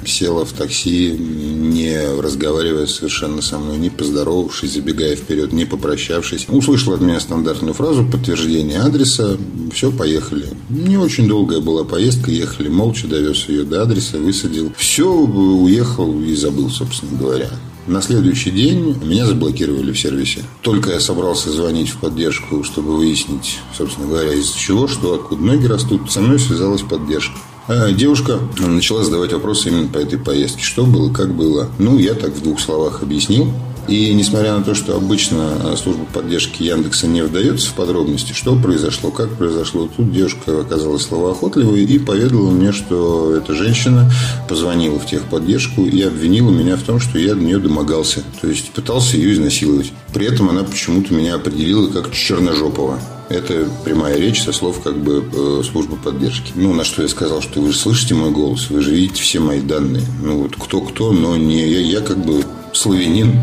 [0.06, 6.46] села в такси, не разговаривая совершенно со мной, не поздоровавшись, забегая вперед, не попрощавшись.
[6.48, 9.36] Услышала от меня стандартную фразу подтверждение адреса.
[9.72, 10.46] Все, поехали.
[10.70, 14.72] Не очень долгая была поездка, ехали молча, довез ее до адреса, высадил.
[14.76, 17.50] Все, уехал и забыл, собственно говоря.
[17.86, 20.44] На следующий день меня заблокировали в сервисе.
[20.62, 25.66] Только я собрался звонить в поддержку, чтобы выяснить, собственно говоря, из чего, что, откуда ноги
[25.66, 27.36] растут, со мной связалась поддержка.
[27.68, 30.62] А девушка начала задавать вопросы именно по этой поездке.
[30.62, 31.68] Что было, как было.
[31.78, 33.52] Ну, я так в двух словах объяснил.
[33.88, 39.10] И несмотря на то, что обычно служба поддержки Яндекса не вдается в подробности, что произошло,
[39.10, 44.10] как произошло, тут девушка оказалась словоохотливой и поведала мне, что эта женщина
[44.48, 48.22] позвонила в техподдержку и обвинила меня в том, что я до нее домогался.
[48.40, 49.92] То есть пытался ее изнасиловать.
[50.12, 52.98] При этом она почему-то меня определила как черножопого.
[53.28, 56.52] Это прямая речь со слов как бы э, службы поддержки.
[56.54, 59.40] Ну, на что я сказал, что вы же слышите мой голос, вы же видите все
[59.40, 60.04] мои данные.
[60.22, 62.44] Ну, вот кто-кто, но не я, я как бы
[62.76, 63.40] славянин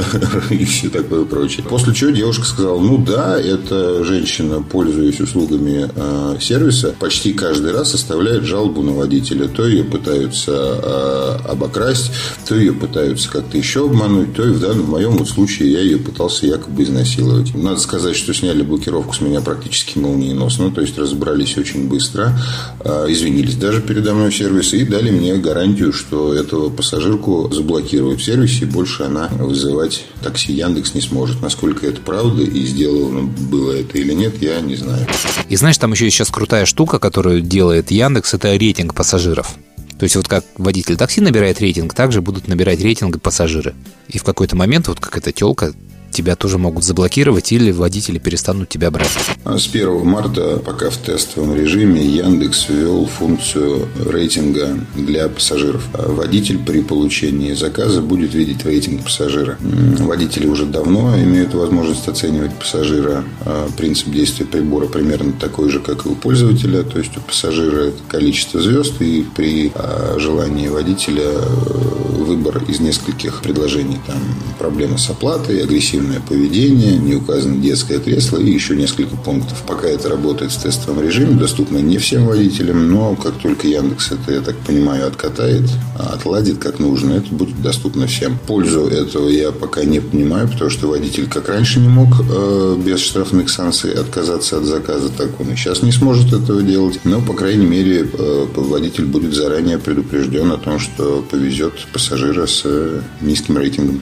[0.50, 1.64] и все такое прочее.
[1.68, 7.94] После чего девушка сказала, ну да, эта женщина, пользуясь услугами э, сервиса, почти каждый раз
[7.94, 9.48] оставляет жалобу на водителя.
[9.48, 12.10] То ее пытаются э, обокрасть,
[12.46, 15.98] то ее пытаются как-то еще обмануть, то и в данном моем вот случае я ее
[15.98, 17.54] пытался якобы изнасиловать.
[17.54, 22.38] Надо сказать, что сняли блокировку с меня практически молниеносно, то есть разобрались очень быстро,
[22.80, 28.20] э, извинились даже передо мной в сервисе и дали мне гарантию, что этого пассажирку заблокируют
[28.20, 31.40] в сервисе больше она вызывать такси Яндекс не сможет.
[31.40, 35.06] Насколько это правда и сделано было это или нет, я не знаю.
[35.48, 39.54] И знаешь, там еще сейчас крутая штука, которую делает Яндекс, это рейтинг пассажиров.
[39.98, 43.74] То есть вот как водитель такси набирает рейтинг, также будут набирать рейтинг пассажиры.
[44.08, 45.72] И в какой-то момент вот как эта телка
[46.14, 49.10] тебя тоже могут заблокировать или водители перестанут тебя брать.
[49.44, 55.84] А с 1 марта, пока в тестовом режиме, Яндекс ввел функцию рейтинга для пассажиров.
[55.92, 59.58] А водитель при получении заказа будет видеть рейтинг пассажира.
[59.60, 63.24] Водители уже давно имеют возможность оценивать пассажира.
[63.42, 66.82] А принцип действия прибора примерно такой же, как и у пользователя.
[66.82, 69.72] То есть у пассажира количество звезд и при
[70.16, 73.98] желании водителя э, выбор из нескольких предложений.
[74.06, 74.18] Там
[74.58, 79.62] проблема с оплатой, агрессивность спортивное поведение, не указано детское кресло и еще несколько пунктов.
[79.66, 84.34] Пока это работает в тестовом режиме, доступно не всем водителям, но как только Яндекс это,
[84.34, 88.38] я так понимаю, откатает, отладит как нужно, это будет доступно всем.
[88.46, 93.00] Пользу этого я пока не понимаю, потому что водитель как раньше не мог э, без
[93.00, 97.00] штрафных санкций отказаться от заказа, так он и сейчас не сможет этого делать.
[97.04, 102.62] Но, по крайней мере, э, водитель будет заранее предупрежден о том, что повезет пассажира с
[102.64, 104.00] э, низким рейтингом.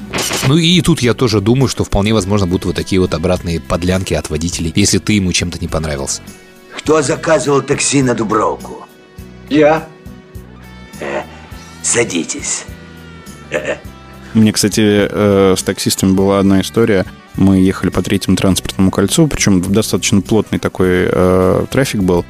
[0.48, 3.60] Ну и тут я тоже думаю, что в вполне возможно будут вот такие вот обратные
[3.60, 6.22] подлянки от водителей, если ты ему чем-то не понравился.
[6.76, 8.86] Кто заказывал такси на Дубровку?
[9.48, 9.86] Я.
[11.00, 11.22] Э,
[11.82, 12.64] садитесь.
[14.34, 17.04] Мне, кстати, э, с таксистами была одна история.
[17.36, 22.24] Мы ехали по третьему транспортному кольцу, причем достаточно плотный такой э, трафик был.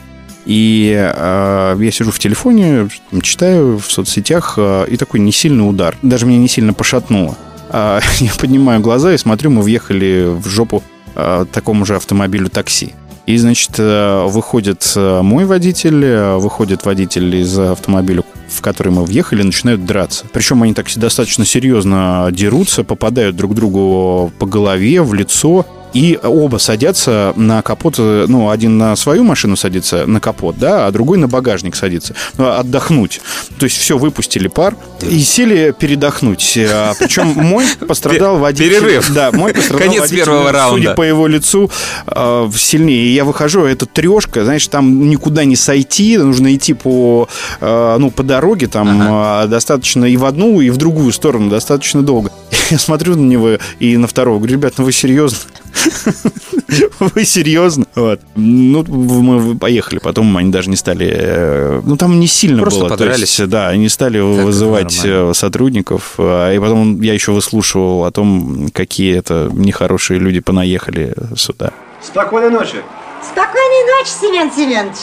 [0.45, 2.89] И э, я сижу в телефоне,
[3.23, 5.97] читаю в соцсетях, э, и такой не сильный удар.
[6.03, 7.37] Даже меня не сильно пошатнуло.
[7.73, 10.83] Э, я поднимаю глаза и смотрю, мы въехали в жопу
[11.15, 12.95] э, такому же автомобилю такси.
[13.25, 19.05] И, значит, э, выходит э, мой водитель, э, выходит водитель из автомобиля, в который мы
[19.05, 20.27] въехали, начинают драться.
[20.33, 25.67] Причем они так достаточно серьезно дерутся, попадают друг другу по голове, в лицо.
[25.93, 30.91] И оба садятся на капот, ну, один на свою машину садится на капот, да, а
[30.91, 32.15] другой на багажник садится.
[32.39, 33.21] Ну, отдохнуть.
[33.59, 36.59] То есть все, выпустили пар и сели передохнуть.
[36.59, 38.71] А, Причем мой пострадал водитель.
[38.71, 39.13] Перерыв.
[39.13, 40.95] Да, мой пострадал Конец водитель, первого судя раунда.
[40.95, 41.71] по его лицу,
[42.07, 43.07] э, сильнее.
[43.07, 47.29] И я выхожу, а это трешка, знаешь, там никуда не сойти, нужно идти по,
[47.61, 52.03] э, ну, по дороге, там э, достаточно и в одну, и в другую сторону достаточно
[52.03, 52.31] долго.
[52.71, 55.39] Я смотрю на него и на второго, говорю, ребят, ну вы серьезно?
[57.01, 57.85] Вы серьезно?
[57.95, 58.21] Вот.
[58.35, 61.11] Ну, мы поехали, потом они даже не стали...
[61.13, 62.89] э, Ну, там не сильно Просто было.
[62.89, 63.39] подрались.
[63.39, 65.31] есть, да, они стали это вызывать нормально.
[65.31, 71.15] э, сотрудников, а, и потом я еще выслушивал о том, какие это нехорошие люди понаехали
[71.37, 71.73] сюда.
[72.01, 72.77] Спокойной ночи.
[73.23, 74.97] Спокойной ночи, Семен Семенович.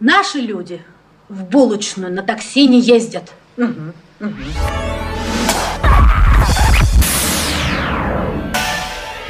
[0.00, 0.80] Наши люди
[1.28, 3.32] в булочную на такси не ездят.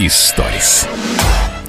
[0.02, 0.88] Историс.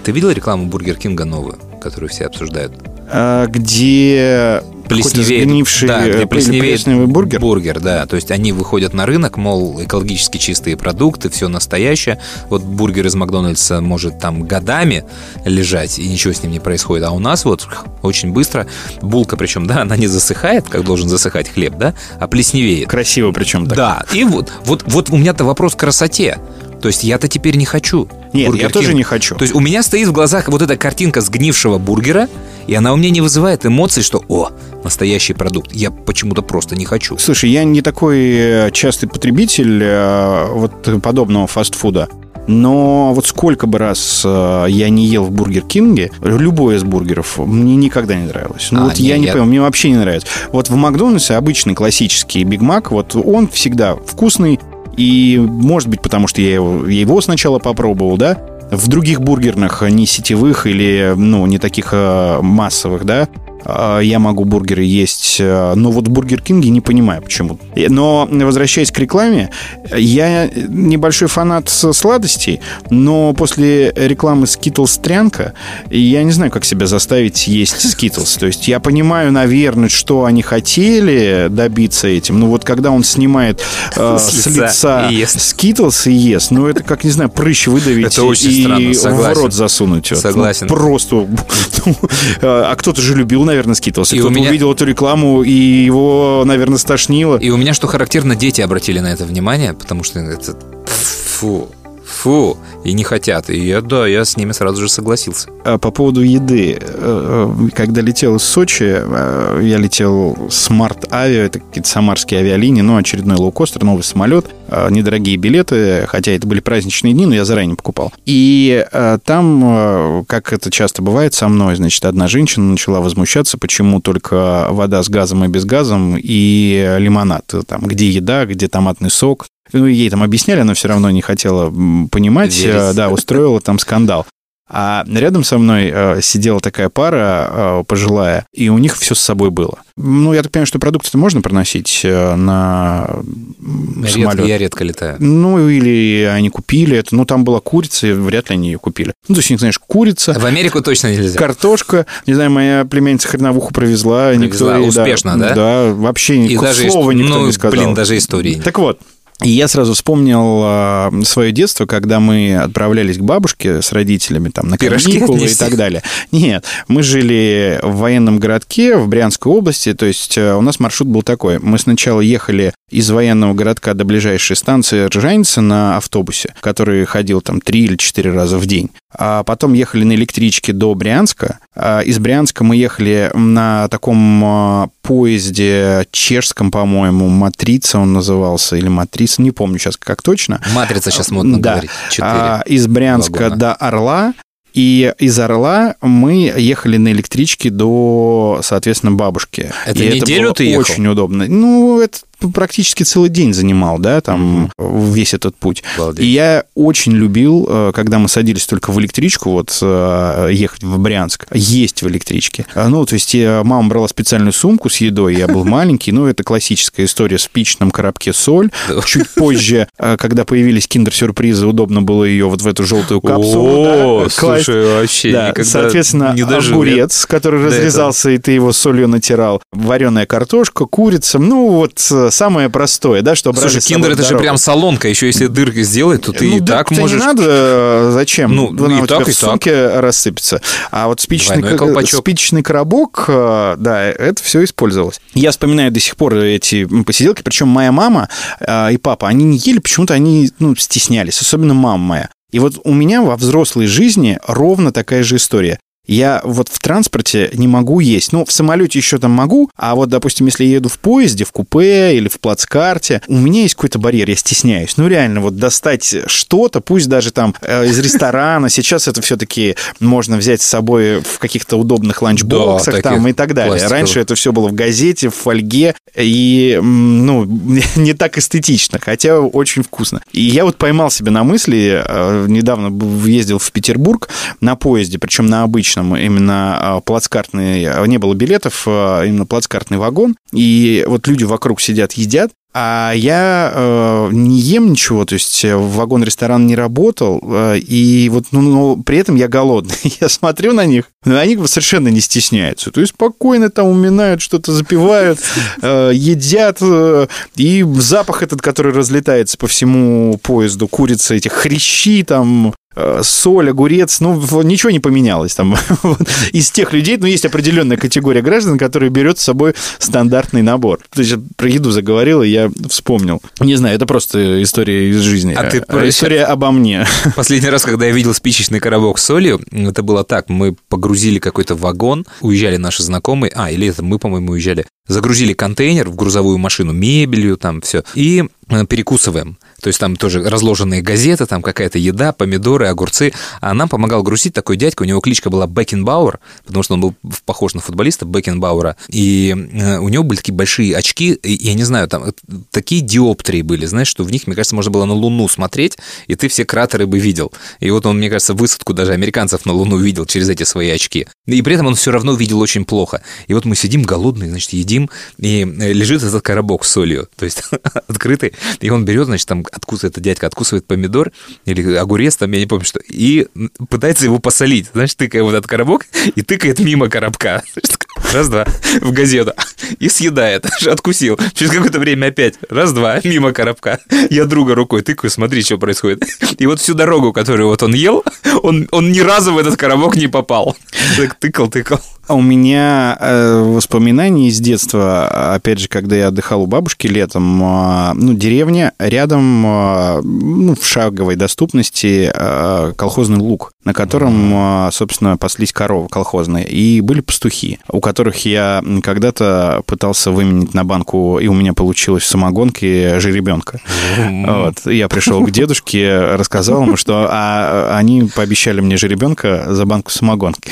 [0.06, 2.72] Ты видел рекламу Бургер Кинга новую, которую все обсуждают?
[3.12, 5.50] А, где Плесневеет.
[5.50, 7.42] сгнивший да, э, где плесневеет плесневый бургер.
[7.42, 8.06] Бургер, да.
[8.06, 12.20] То есть они выходят на рынок, мол, экологически чистые продукты, все настоящее.
[12.50, 15.04] Вот бургер из Макдональдса может там годами
[15.44, 17.06] лежать, и ничего с ним не происходит.
[17.06, 17.68] А у нас вот
[18.02, 18.66] очень быстро
[19.02, 22.90] булка, причем, да, она не засыхает, как должен засыхать хлеб, да, а плесневеет.
[22.90, 23.78] Красиво причем так.
[23.78, 26.38] Да, и вот, вот, вот у меня-то вопрос к красоте.
[26.82, 28.08] То есть я-то теперь не хочу.
[28.34, 28.98] Нет, Бургер я тоже Кинг.
[28.98, 29.36] не хочу.
[29.36, 32.28] То есть у меня стоит в глазах вот эта картинка сгнившего бургера,
[32.68, 34.50] и она у меня не вызывает эмоций, что «О,
[34.84, 35.72] настоящий продукт».
[35.74, 37.18] Я почему-то просто не хочу.
[37.18, 42.08] Слушай, я не такой э, частый потребитель э, вот подобного фастфуда.
[42.48, 47.38] Но вот сколько бы раз э, я не ел в Бургер Кинге, любой из бургеров
[47.38, 48.70] мне никогда не нравилось.
[48.72, 50.28] Ну А, вот не, я не я- понимаю, мне вообще не нравится.
[50.52, 54.60] Вот в Макдональдсе обычный классический Биг Мак, вот он всегда вкусный,
[54.98, 58.38] и может быть потому, что я его, сначала попробовал, да,
[58.72, 63.28] в других бургерных, не сетевых или, ну, не таких э, массовых, да,
[63.66, 67.60] я могу бургеры есть, э, но вот в Бургер Кинге не понимаю почему.
[67.76, 69.50] Э, Но, возвращаясь к рекламе,
[69.96, 75.54] я небольшой фанат сладостей, но после рекламы Skittles трянка,
[75.90, 78.40] я не знаю, как себя заставить есть Skittles.
[78.40, 83.62] То есть я понимаю, наверное, что они хотели добиться этим, но вот когда он снимает
[83.96, 85.38] э, С с лица лица и ест.
[85.38, 90.12] Skittles и ест, ну это как, не знаю, прыщ выдавить и странно, в рот засунуть.
[90.12, 90.20] Вот.
[90.20, 90.68] Согласен.
[90.70, 91.16] Ну, просто.
[91.86, 91.96] ну,
[92.42, 94.16] А кто-то же любил, наверное, Skittles.
[94.16, 97.38] И кто-то меня- увидел эту рекламу, и его, наверное, стошнило.
[97.38, 101.70] И у меня, что характерно, дети обратили на это внимание, потому что это фу,
[102.12, 103.50] фу, и не хотят.
[103.50, 105.50] И я, да, я с ними сразу же согласился.
[105.64, 106.78] А По поводу еды.
[106.80, 112.82] Э, э, Когда летел из Сочи, э, я летел Smart Avia, это какие-то самарские авиалинии,
[112.82, 114.48] ну, очередной лоукостер, новый самолет,
[114.90, 118.14] недорогие билеты, хотя это были праздничные дни, но я заранее покупал.
[118.26, 118.86] И
[119.26, 125.04] там, как это часто бывает со мной, значит, одна женщина начала возмущаться, почему только вода
[125.04, 127.54] с газом и без газом и лимонад.
[127.68, 129.48] Там, где еда, где томатный сок.
[129.74, 131.70] Ну, ей там объясняли, она все равно не хотела
[132.12, 132.76] понимать, Верить.
[132.76, 134.26] э, да, устроила там скандал.
[134.74, 139.20] А рядом со мной э, сидела такая пара э, пожилая, и у них все с
[139.20, 139.80] собой было.
[139.98, 144.46] Ну, я так понимаю, что продукты можно проносить э, на м, Редко- самолет.
[144.48, 145.18] я редко летаю.
[145.20, 147.14] Ну, или они купили это.
[147.14, 149.12] Ну, там была курица, и вряд ли они ее купили.
[149.28, 151.38] Ну, то есть, у них, знаешь, курица, В Америку точно нельзя.
[151.38, 152.06] картошка.
[152.26, 154.32] Не знаю, моя племянница хреновуху провезла.
[154.34, 155.54] Провезла ей, успешно, да?
[155.54, 157.72] Да, вообще И даже слова никто ну, не сказал.
[157.78, 158.62] блин, даже истории.
[158.64, 159.02] Так вот,
[159.44, 164.78] и я сразу вспомнил свое детство, когда мы отправлялись к бабушке с родителями там на
[164.78, 166.04] Пирожки каникулы и так далее.
[166.32, 171.10] Нет, мы жили в военном городке в Брянской области, то есть э, у нас маршрут
[171.10, 171.60] был такой.
[171.60, 177.62] Мы сначала ехали из военного городка до ближайшей станции Ржаница на автобусе, который ходил там
[177.62, 178.90] три или четыре раза в день.
[179.14, 181.60] А потом ехали на электричке до Брянска.
[181.76, 188.88] А из Брянска мы ехали на таком а, поезде чешском, по-моему, Матрица он назывался, или
[188.88, 190.62] Матрица, не помню сейчас как точно.
[190.74, 191.72] Матрица сейчас модно Да.
[191.74, 191.92] говорить.
[192.10, 192.28] Четыре.
[192.32, 193.56] А, из Брянска вагона.
[193.56, 194.34] до Орла.
[194.74, 199.70] И из Орла мы ехали на электричке до, соответственно, бабушки.
[199.86, 200.80] Это и неделю было ты ехал?
[200.82, 201.46] Очень удобно.
[201.50, 205.84] Ну, это практически целый день занимал, да, там весь этот путь.
[205.98, 206.26] Обалдеть.
[206.26, 210.98] И я очень любил, э, когда мы садились только в электричку, вот э, ехать в
[211.00, 212.66] Брянск, есть в электричке.
[212.76, 216.44] А, Ну, то есть мама брала специальную сумку с едой, я был маленький, ну, это
[216.44, 218.70] классическая история в спичном коробке соль.
[219.06, 224.24] Чуть позже, э, когда появились киндер-сюрпризы, удобно было ее вот в эту желтую капсулу.
[224.26, 230.26] О, слушай, вообще Да, соответственно, не огурец, который разрезался, и ты его солью натирал, вареная
[230.26, 232.00] картошка, курица, ну, вот
[232.32, 234.44] самое простое, да, что Слушай, киндер в это же дорогу.
[234.44, 237.20] прям солонка, еще если дырки сделать, то ты ну, и так дырку-то можешь...
[237.20, 238.56] не надо, э, зачем?
[238.56, 239.36] Ну, Она и тебя так, в и так.
[239.36, 240.62] сумке рассыпется.
[240.92, 242.22] А вот спичный, Двойной ко- колпачок.
[242.22, 245.22] спичный коробок, э, да, это все использовалось.
[245.34, 248.30] Я вспоминаю до сих пор эти посиделки, причем моя мама
[248.60, 252.30] э, и папа, они не ели, почему-то они ну, стеснялись, особенно мама моя.
[252.52, 255.80] И вот у меня во взрослой жизни ровно такая же история.
[256.12, 258.34] Я вот в транспорте не могу есть.
[258.34, 261.54] Ну, в самолете еще там могу, а вот, допустим, если я еду в поезде, в
[261.54, 264.98] купе или в плацкарте, у меня есть какой-то барьер, я стесняюсь.
[264.98, 270.36] Ну, реально, вот достать что-то, пусть даже там э, из ресторана, сейчас это все-таки можно
[270.36, 273.72] взять с собой в каких-то удобных ланчбоксах Да, там и так далее.
[273.72, 273.92] пластиковых.
[273.92, 277.46] Раньше это все было в газете, в фольге, и, ну,
[277.96, 280.22] не так эстетично, хотя очень вкусно.
[280.34, 282.92] И я вот поймал себя на мысли, э, недавно
[283.26, 284.28] ездил в Петербург
[284.60, 289.98] на поезде, причем на обычном, именно э, плацкартный, э, не было билетов, э, именно плацкартный
[289.98, 295.66] вагон, и вот люди вокруг сидят, едят, а я э, не ем ничего, то есть
[295.66, 299.98] э, вагон-ресторан не работал, э, и вот, ну, но при этом я голодный.
[300.22, 302.92] Я смотрю на них, но они совершенно не стесняются.
[302.92, 305.40] То есть спокойно там уминают, что-то запивают,
[305.82, 307.28] э, едят, э,
[307.58, 312.74] и запах этот, который разлетается по всему поезду, курица, этих хрящи там,
[313.22, 315.76] соль, огурец, ну, ничего не поменялось там.
[316.52, 321.00] Из тех людей, ну, есть определенная категория граждан, которые берет с собой стандартный набор.
[321.10, 323.42] То есть про еду заговорил, и я вспомнил.
[323.60, 325.54] Не знаю, это просто история из жизни.
[325.54, 327.06] А ты Э, про- История обо мне.
[327.36, 330.50] Последний раз, когда я видел спичечный коробок с солью, это было так.
[330.50, 336.10] Мы погрузили какой-то вагон, уезжали наши знакомые, а, или это мы, по-моему, уезжали, загрузили контейнер
[336.10, 339.58] в грузовую машину, мебелью, там все, и э, перекусываем.
[339.82, 343.34] То есть там тоже разложенные газеты, там какая-то еда, помидоры, огурцы.
[343.62, 347.16] А нам помогал грузить такой дядька, у него кличка была Бекенбауэр, потому что он был
[347.46, 348.96] похож на футболиста Бекенбауэра.
[349.10, 352.32] И э, у него были такие большие очки, и я не знаю, там э,
[352.70, 355.98] такие диоптрии были, знаешь, что в них, мне кажется, можно было на Луну смотреть,
[356.28, 357.52] и ты все кратеры бы видел.
[357.80, 361.26] И вот он, мне кажется, высадку даже американцев на Луну видел через эти свои очки.
[361.48, 363.24] И при этом он все равно видел очень плохо.
[363.48, 365.01] И вот мы сидим голодные, значит, едим,
[365.38, 367.64] и э, лежит этот коробок с солью, то есть
[368.08, 371.32] открытый, и он берет, значит, там откусывает, дядька откусывает помидор
[371.66, 373.48] или огурец, там, я не помню, что, и
[373.90, 377.64] пытается его посолить, знаешь, тыкая вот этот коробок, и тыкает мимо коробка.
[378.34, 378.66] Раз-два,
[379.02, 379.54] в газету.
[380.00, 380.66] И съедает.
[380.86, 381.38] Откусил.
[381.54, 382.56] Через какое-то время опять.
[382.70, 384.00] Раз-два, мимо коробка.
[384.30, 386.24] Я друга рукой тыкаю, смотри, что происходит.
[386.58, 388.24] И вот всю дорогу, которую вот он ел,
[388.64, 390.78] он, он ни разу в этот коробок не попал.
[391.18, 392.00] Так тыкал, тыкал.
[392.28, 397.62] А у меня э, воспоминания из детства, опять же, когда я отдыхал у бабушки летом,
[397.62, 404.90] э, ну, деревня, рядом, э, ну, в шаговой доступности э, колхозный луг, на котором, э,
[404.92, 411.40] собственно, паслись коровы колхозные, и были пастухи, у которых я когда-то пытался выменить на банку,
[411.40, 413.80] и у меня получилось в самогонке жеребенка.
[414.18, 414.86] Вот.
[414.86, 420.72] Я пришел к дедушке, рассказал ему, что а, они пообещали мне жеребенка за банку самогонки.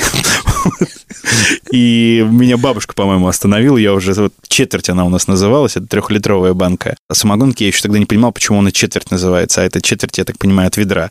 [1.72, 3.76] И меня бабушка, по-моему, остановила.
[3.76, 6.96] Я уже вот четверть она у нас называлась, это трехлитровая банка.
[7.08, 10.24] А самогонки я еще тогда не понимал, почему она четверть называется, а это четверть, я
[10.24, 11.10] так понимаю, от ведра.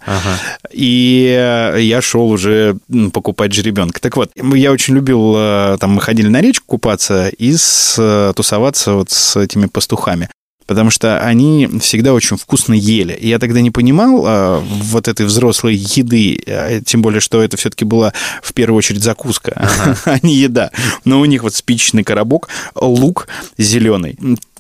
[0.71, 2.77] И э, я шел уже
[3.13, 3.99] покупать жеребенка.
[4.01, 8.33] Так вот, я очень любил, э, там мы ходили на речку купаться и с- э,
[8.35, 10.29] тусоваться вот с этими пастухами
[10.69, 13.13] потому что они всегда очень вкусно ели.
[13.13, 17.57] И я тогда не понимал э, вот этой взрослой еды, э, тем более, что это
[17.57, 18.13] все-таки была
[18.43, 19.67] в первую очередь закуска,
[20.05, 20.69] а не еда.
[21.05, 24.19] Но у них вот спичечный коробок, лук зеленый,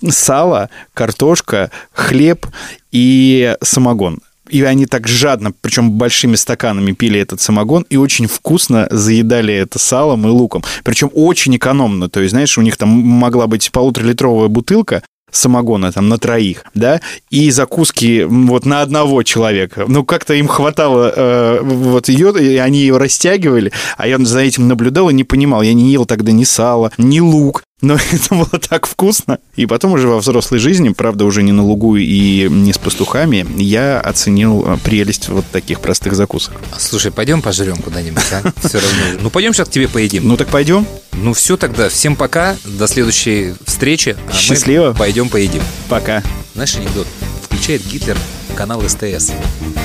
[0.09, 2.47] сало, картошка, хлеб
[2.91, 4.17] и самогон.
[4.49, 9.77] И они так жадно, причем большими стаканами пили этот самогон и очень вкусно заедали это
[9.77, 10.63] салом и луком.
[10.83, 12.09] Причем очень экономно.
[12.09, 17.01] То есть, знаешь, у них там могла быть полуторалитровая бутылка, самогона там на троих, да,
[17.29, 19.85] и закуски вот на одного человека.
[19.87, 24.67] Ну, как-то им хватало э, вот ее, и они ее растягивали, а я за этим
[24.67, 25.61] наблюдал и не понимал.
[25.61, 29.39] Я не ел тогда ни сала, ни лук, Но это было так вкусно.
[29.55, 33.45] И потом уже во взрослой жизни, правда, уже не на лугу и не с пастухами,
[33.57, 36.53] я оценил э, прелесть вот таких простых закусок.
[36.77, 38.53] Слушай, пойдем пожрем куда-нибудь, а?
[38.67, 39.19] Все равно.
[39.21, 40.27] Ну, пойдем сейчас к тебе поедим.
[40.27, 40.85] Ну так пойдем.
[41.13, 41.89] Ну, все тогда.
[41.89, 42.55] Всем пока.
[42.65, 44.15] До следующей встречи.
[44.29, 44.93] А Счастливо.
[44.93, 45.61] Пойдем поедим.
[45.89, 46.23] Пока.
[46.53, 47.07] Знаешь анекдот?
[47.43, 48.17] Включает Гитлер
[48.55, 49.31] канал СТС.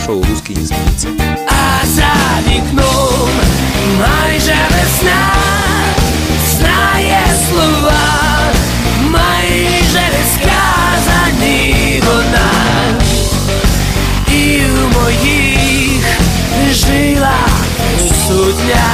[0.05, 1.09] Шоу «Русские не смеются».
[1.49, 3.31] А за вікном
[3.99, 5.74] майже весна
[6.65, 8.05] знає слова,
[9.01, 12.51] майже сказані вона,
[14.29, 16.05] і в моїх
[16.73, 17.65] жилах
[18.27, 18.87] сутня.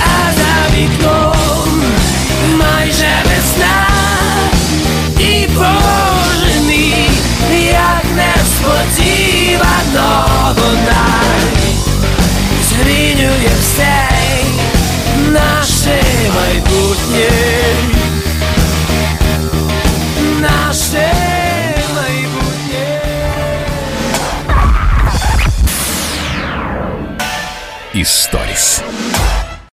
[0.00, 1.82] А за вікном
[2.58, 3.88] майже весна,
[5.18, 7.08] і Боже мій,
[7.70, 10.08] як несподівано
[10.56, 11.06] вона
[12.62, 13.95] змінює все
[15.36, 16.02] наше
[16.34, 17.30] майбутнє.
[20.40, 21.12] Наше
[21.94, 23.00] майбутнє.
[27.94, 28.82] Историс.